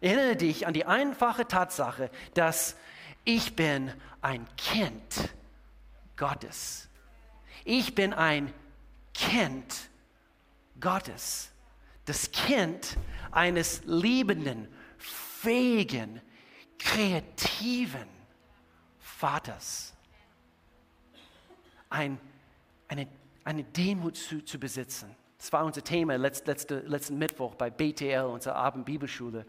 [0.00, 2.74] Erinnere dich an die einfache Tatsache, dass
[3.24, 5.32] ich bin ein Kind
[6.16, 6.88] Gottes.
[7.64, 8.52] Ich bin ein
[9.14, 9.88] Kind
[10.80, 11.52] Gottes.
[12.06, 12.96] Das Kind
[13.30, 14.66] eines liebenden,
[14.98, 16.20] fähigen,
[16.80, 18.08] kreativen
[18.98, 19.94] Vaters.
[21.88, 22.18] Ein,
[22.88, 23.06] eine,
[23.44, 25.14] eine Demut zu, zu besitzen.
[25.42, 29.44] Das war unser Thema letzt, letzte, letzten Mittwoch bei BTL, unserer Abendbibelschule.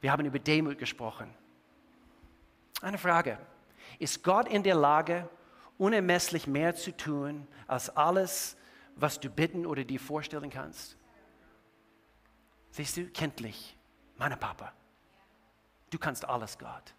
[0.00, 1.32] Wir haben über Demut gesprochen.
[2.82, 3.38] Eine Frage.
[4.00, 5.28] Ist Gott in der Lage,
[5.78, 8.56] unermesslich mehr zu tun als alles,
[8.96, 10.96] was du bitten oder dir vorstellen kannst?
[12.72, 13.78] Siehst du, kenntlich,
[14.16, 14.72] meine Papa,
[15.88, 16.95] du kannst alles, Gott.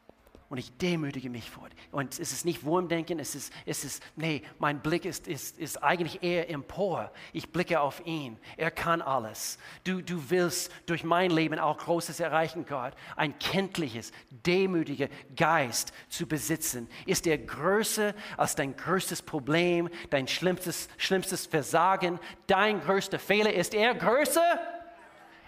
[0.49, 1.75] Und ich demütige mich vor dir.
[1.91, 5.83] Und es ist nicht Wurmdenken, es ist, es ist nee, mein Blick ist, ist, ist
[5.83, 7.11] eigentlich eher empor.
[7.33, 8.39] Ich blicke auf ihn.
[8.55, 9.57] Er kann alles.
[9.83, 12.93] Du, du willst durch mein Leben auch Großes erreichen, Gott.
[13.17, 16.87] Ein kenntliches, demütiger Geist zu besitzen.
[17.05, 23.53] Ist er größer als dein größtes Problem, dein schlimmstes, schlimmstes Versagen, dein größter Fehler?
[23.53, 24.59] Ist er größer?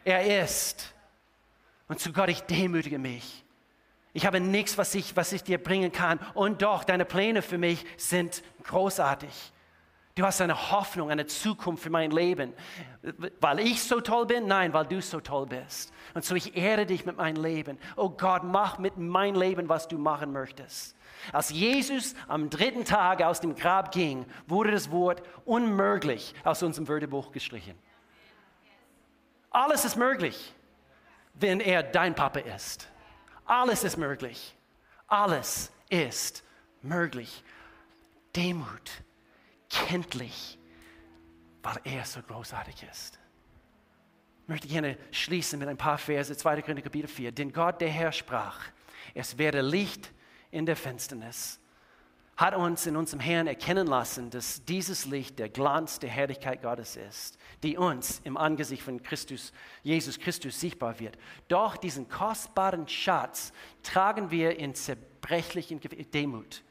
[0.03, 0.93] Er ist.
[1.87, 3.45] Und zu Gott, ich demütige mich.
[4.13, 6.19] Ich habe nichts, was ich, was ich dir bringen kann.
[6.33, 9.53] Und doch, deine Pläne für mich sind großartig.
[10.15, 12.53] Du hast eine Hoffnung, eine Zukunft für mein Leben.
[13.39, 14.47] Weil ich so toll bin?
[14.47, 15.93] Nein, weil du so toll bist.
[16.13, 17.77] Und so ich ehre dich mit meinem Leben.
[17.95, 20.95] Oh Gott, mach mit meinem Leben, was du machen möchtest.
[21.31, 26.87] Als Jesus am dritten Tag aus dem Grab ging, wurde das Wort unmöglich aus unserem
[26.87, 27.77] Wörterbuch gestrichen.
[29.51, 30.53] Alles ist möglich,
[31.33, 32.89] wenn er dein Papa ist.
[33.49, 34.55] Alles ist möglich.
[35.07, 36.43] Alles ist
[36.83, 37.43] möglich.
[38.35, 38.91] Demut,
[39.71, 40.59] kenntlich,
[41.63, 43.17] weil er so großartig ist.
[44.43, 46.61] Ich möchte gerne schließen mit ein paar Verse, 2.
[46.61, 47.31] Korinther Kapitel 4.
[47.31, 48.59] Denn Gott, der Herr, sprach,
[49.15, 50.11] es werde Licht
[50.51, 51.59] in der Finsternis.
[52.39, 56.95] Hat uns in unserem Herrn erkennen lassen, dass dieses Licht der Glanz der Herrlichkeit Gottes
[56.95, 59.51] ist, die uns im Angesicht von Christus,
[59.83, 61.17] Jesus Christus sichtbar wird.
[61.49, 63.51] Doch diesen kostbaren Schatz
[63.83, 65.81] tragen wir in zerbrechlichen
[66.13, 66.63] Demut.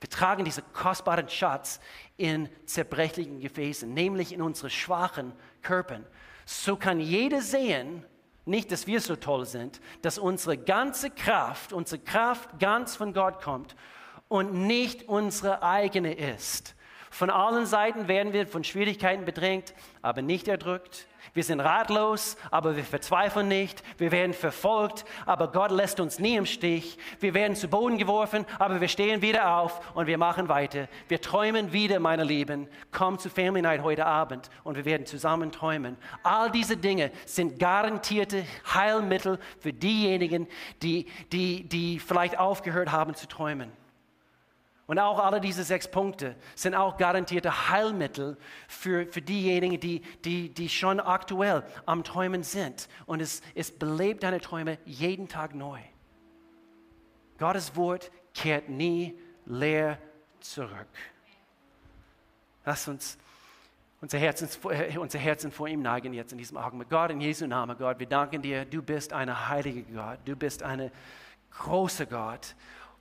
[0.00, 1.78] Wir tragen diesen kostbaren Schatz
[2.16, 6.06] in zerbrechlichen Gefäßen, nämlich in unsere schwachen Körpern.
[6.46, 8.02] So kann jeder sehen,
[8.46, 13.42] nicht, dass wir so toll sind, dass unsere ganze Kraft, unsere Kraft ganz von Gott
[13.42, 13.76] kommt
[14.28, 16.74] und nicht unsere eigene ist.
[17.10, 19.72] Von allen Seiten werden wir von Schwierigkeiten bedrängt,
[20.02, 21.06] aber nicht erdrückt.
[21.36, 23.82] Wir sind ratlos, aber wir verzweifeln nicht.
[23.98, 26.98] Wir werden verfolgt, aber Gott lässt uns nie im Stich.
[27.20, 30.88] Wir werden zu Boden geworfen, aber wir stehen wieder auf und wir machen weiter.
[31.08, 32.68] Wir träumen wieder, meine Lieben.
[32.90, 35.98] Komm zu Family Night heute Abend und wir werden zusammen träumen.
[36.22, 40.46] All diese Dinge sind garantierte Heilmittel für diejenigen,
[40.82, 43.70] die, die, die vielleicht aufgehört haben zu träumen.
[44.86, 48.36] Und auch alle diese sechs Punkte sind auch garantierte Heilmittel
[48.68, 52.88] für, für diejenigen, die, die, die schon aktuell am Träumen sind.
[53.04, 55.80] Und es, es belebt deine Träume jeden Tag neu.
[57.38, 59.98] Gottes Wort kehrt nie leer
[60.40, 60.88] zurück.
[62.64, 63.18] Lass uns
[64.00, 64.48] unser Herzen,
[64.98, 66.90] unser Herzen vor ihm neigen jetzt in diesem Augenblick.
[66.90, 70.62] Gott, in Jesu Namen, Gott, wir danken dir, du bist ein heiliger Gott, du bist
[70.62, 70.92] ein
[71.50, 72.54] großer Gott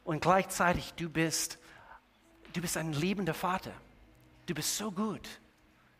[0.03, 1.59] und gleichzeitig du bist
[2.55, 3.73] Du bist ein liebender Vater.
[4.45, 5.27] Du bist so gut.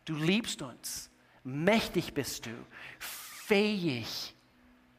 [0.06, 1.10] Du liebst uns.
[1.44, 2.50] Mächtig bist du.
[2.98, 4.34] Fähig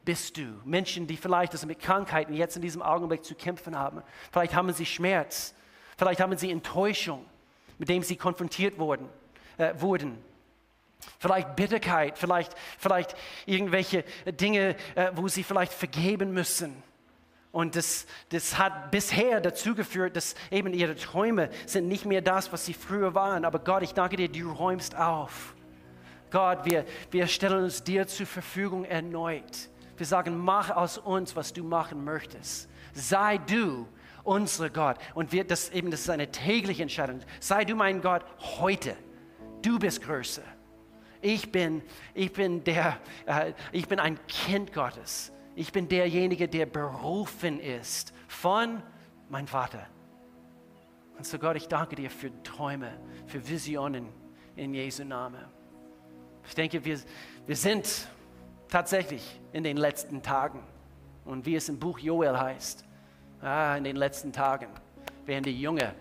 [0.04, 0.60] bist du.
[0.64, 4.02] Menschen, die vielleicht also mit Krankheiten jetzt in diesem Augenblick zu kämpfen haben.
[4.30, 5.52] Vielleicht haben sie Schmerz.
[5.96, 7.26] Vielleicht haben sie Enttäuschung,
[7.78, 9.08] mit dem sie konfrontiert wurden.
[9.56, 10.16] Äh, wurden.
[11.18, 16.84] Vielleicht Bitterkeit, vielleicht, vielleicht irgendwelche Dinge, äh, wo sie vielleicht vergeben müssen.
[17.50, 22.52] Und das, das hat bisher dazu geführt, dass eben ihre Träume sind nicht mehr das,
[22.52, 23.44] was sie früher waren.
[23.44, 25.54] Aber Gott, ich danke dir, du räumst auf.
[26.30, 29.70] Gott, wir, wir stellen uns dir zur Verfügung erneut.
[29.96, 32.68] Wir sagen, mach aus uns, was du machen möchtest.
[32.92, 33.88] Sei du
[34.24, 34.98] unser Gott.
[35.14, 37.20] Und wir, das, eben, das ist eine tägliche Entscheidung.
[37.40, 38.24] Sei du mein Gott
[38.58, 38.94] heute.
[39.62, 40.42] Du bist größer.
[41.20, 41.82] Ich bin,
[42.14, 45.32] ich bin, der, äh, ich bin ein Kind Gottes.
[45.58, 48.80] Ich bin derjenige, der berufen ist von
[49.28, 49.88] meinem Vater.
[51.16, 52.92] Und so Gott, ich danke dir für Träume,
[53.26, 54.06] für Visionen
[54.54, 55.44] in Jesu Namen.
[56.46, 57.00] Ich denke, wir,
[57.44, 58.06] wir sind
[58.68, 60.62] tatsächlich in den letzten Tagen.
[61.24, 62.84] Und wie es im Buch Joel heißt,
[63.42, 64.68] ah, in den letzten Tagen
[65.26, 65.92] werden die junge,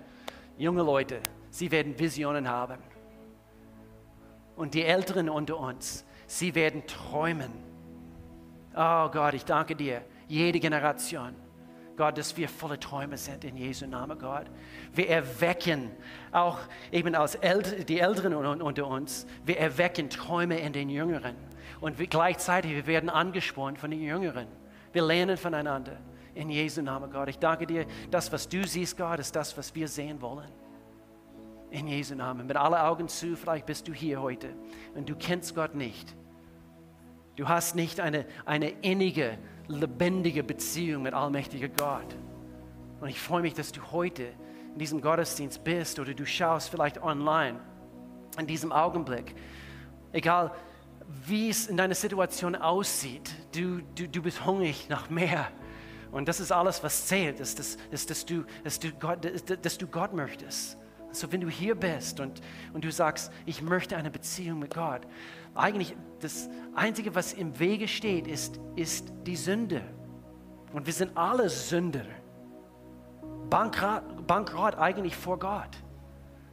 [0.59, 2.77] junge Leute, sie werden Visionen haben.
[4.55, 7.66] Und die Älteren unter uns, sie werden träumen.
[8.79, 11.33] Oh Gott, ich danke dir, jede Generation.
[11.95, 14.45] Gott, dass wir volle Träume sind in Jesu Namen, Gott.
[14.93, 15.89] Wir erwecken
[16.31, 16.59] auch
[16.91, 21.35] eben als Ält die Älteren unter uns, wir erwecken Träume in den Jüngeren.
[21.81, 24.47] Und wir gleichzeitig, wir werden angespornt von den Jüngeren.
[24.93, 25.97] Wir lernen voneinander.
[26.35, 27.29] In Jesu Namen, Gott.
[27.29, 30.51] Ich danke dir, das, was du siehst, Gott, ist das, was wir sehen wollen.
[31.71, 32.45] In Jesu Namen.
[32.45, 34.49] Mit allen Augen zu, vielleicht bist du hier heute
[34.93, 36.15] und du kennst Gott nicht.
[37.37, 42.17] Du hast nicht eine, eine innige, lebendige Beziehung mit allmächtiger Gott.
[42.99, 44.23] Und ich freue mich, dass du heute
[44.73, 47.59] in diesem Gottesdienst bist oder du schaust vielleicht online
[48.39, 49.35] in diesem Augenblick.
[50.11, 50.51] Egal,
[51.27, 55.47] wie es in deiner Situation aussieht, du, du, du bist hungrig nach mehr.
[56.11, 59.19] Und das ist alles, was zählt, ist, dass, ist, dass, du, dass, du Gott,
[59.61, 60.75] dass du Gott möchtest.
[61.11, 62.41] So, wenn du hier bist und,
[62.73, 65.01] und du sagst, ich möchte eine Beziehung mit Gott,
[65.53, 69.81] eigentlich das Einzige, was im Wege steht, ist, ist die Sünde.
[70.73, 72.05] Und wir sind alle Sünder.
[73.49, 75.77] Bankrott, Bankrott eigentlich vor Gott.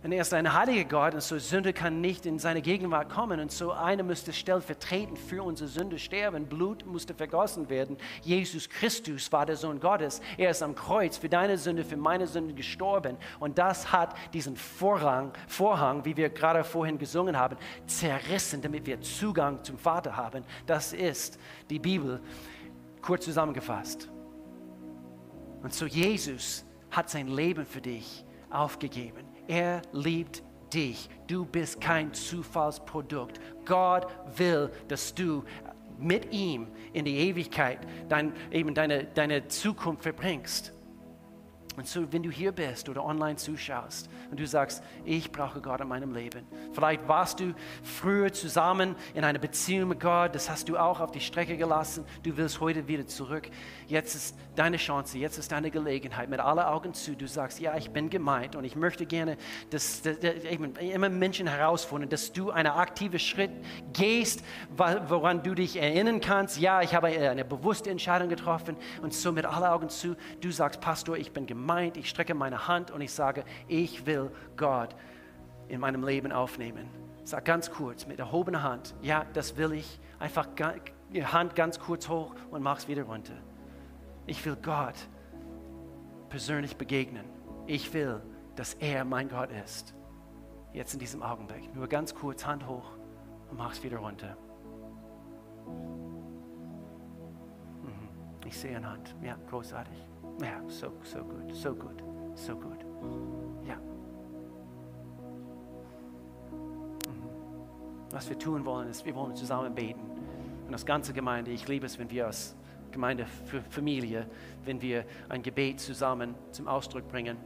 [0.05, 3.41] Und er ist ein heiliger Gott und so Sünde kann nicht in seine Gegenwart kommen.
[3.41, 6.45] Und so einer müsste stellvertretend für unsere Sünde sterben.
[6.45, 7.97] Blut musste vergossen werden.
[8.21, 10.21] Jesus Christus war der Sohn Gottes.
[10.37, 13.17] Er ist am Kreuz für deine Sünde, für meine Sünde gestorben.
[13.41, 19.01] Und das hat diesen Vorrang, Vorhang, wie wir gerade vorhin gesungen haben, zerrissen, damit wir
[19.01, 20.45] Zugang zum Vater haben.
[20.67, 21.39] Das ist
[21.71, 22.21] die Bibel
[23.01, 24.11] kurz zusammengefasst.
[25.63, 29.34] Und so Jesus hat sein Leben für dich aufgegeben.
[29.47, 30.43] Er liebt
[30.73, 31.09] dich.
[31.27, 33.41] Du bist kein Zufallsprodukt.
[33.65, 35.45] Gott will, dass du
[35.99, 37.79] mit ihm in die Ewigkeit
[38.09, 40.74] dein, eben deine, deine Zukunft verbringst.
[41.77, 45.81] Und so, wenn du hier bist oder online zuschaust und du sagst, ich brauche Gott
[45.81, 46.47] in meinem Leben.
[46.73, 47.53] Vielleicht warst du
[47.83, 52.05] früher zusammen in einer Beziehung mit Gott, das hast du auch auf die Strecke gelassen.
[52.23, 53.49] Du willst heute wieder zurück.
[53.89, 56.29] Jetzt ist deine Chance, jetzt ist deine Gelegenheit.
[56.29, 59.37] Mit aller Augen zu, du sagst, ja, ich bin gemeint und ich möchte gerne,
[59.71, 63.51] dass, dass, immer Menschen herausfordern, dass du einen aktiven Schritt
[63.93, 64.45] gehst,
[64.77, 66.61] woran du dich erinnern kannst.
[66.61, 70.81] Ja, ich habe eine bewusste Entscheidung getroffen und so mit aller Augen zu, du sagst,
[70.81, 74.95] Pastor, ich bin gemeint meint, ich strecke meine Hand und ich sage, ich will Gott
[75.69, 76.89] in meinem Leben aufnehmen.
[77.25, 79.99] Sag ganz kurz mit erhobener Hand, ja, das will ich.
[80.19, 83.35] Einfach Hand ganz kurz hoch und mach's wieder runter.
[84.27, 84.95] Ich will Gott
[86.29, 87.25] persönlich begegnen.
[87.67, 88.21] Ich will,
[88.57, 89.95] dass er mein Gott ist.
[90.73, 91.75] Jetzt in diesem Augenblick.
[91.75, 92.91] Nur ganz kurz Hand hoch
[93.51, 94.37] und mach's wieder runter.
[97.83, 98.09] Mhm.
[98.47, 99.15] Ich sehe eine Hand.
[99.23, 100.14] Ja, großartig.
[100.41, 102.03] Ja, so, so gut, so gut,
[102.35, 102.85] so gut.
[103.67, 103.77] Ja.
[107.07, 107.29] Mhm.
[108.11, 110.11] Was wir tun wollen, ist, wir wollen zusammen beten.
[110.67, 112.57] Und als ganze Gemeinde, ich liebe es, wenn wir als
[112.91, 114.27] Gemeinde für Familie,
[114.65, 117.37] wenn wir ein Gebet zusammen zum Ausdruck bringen.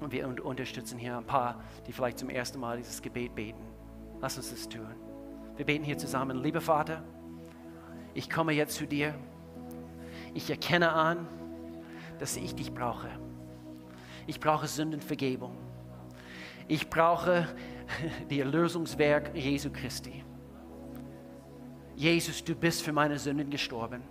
[0.00, 3.62] Und wir unterstützen hier ein paar, die vielleicht zum ersten Mal dieses Gebet beten.
[4.20, 4.86] Lass uns das tun.
[5.56, 6.42] Wir beten hier zusammen.
[6.42, 7.04] Lieber Vater,
[8.14, 9.14] ich komme jetzt zu dir.
[10.34, 11.28] Ich erkenne an,
[12.22, 13.08] dass ich dich brauche.
[14.28, 15.56] Ich brauche Sündenvergebung.
[16.68, 17.48] Ich brauche
[18.30, 20.22] die Erlösungswerk Jesu Christi.
[21.96, 24.02] Jesus, du bist für meine Sünden gestorben.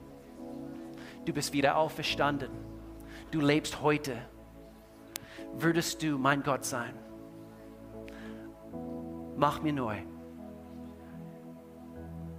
[1.24, 2.52] Du bist wieder auferstanden.
[3.32, 4.18] Du lebst heute.
[5.54, 6.94] Würdest du mein Gott sein?
[9.38, 10.00] Mach mir neu.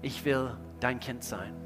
[0.03, 1.57] Ich will dein Kind sein.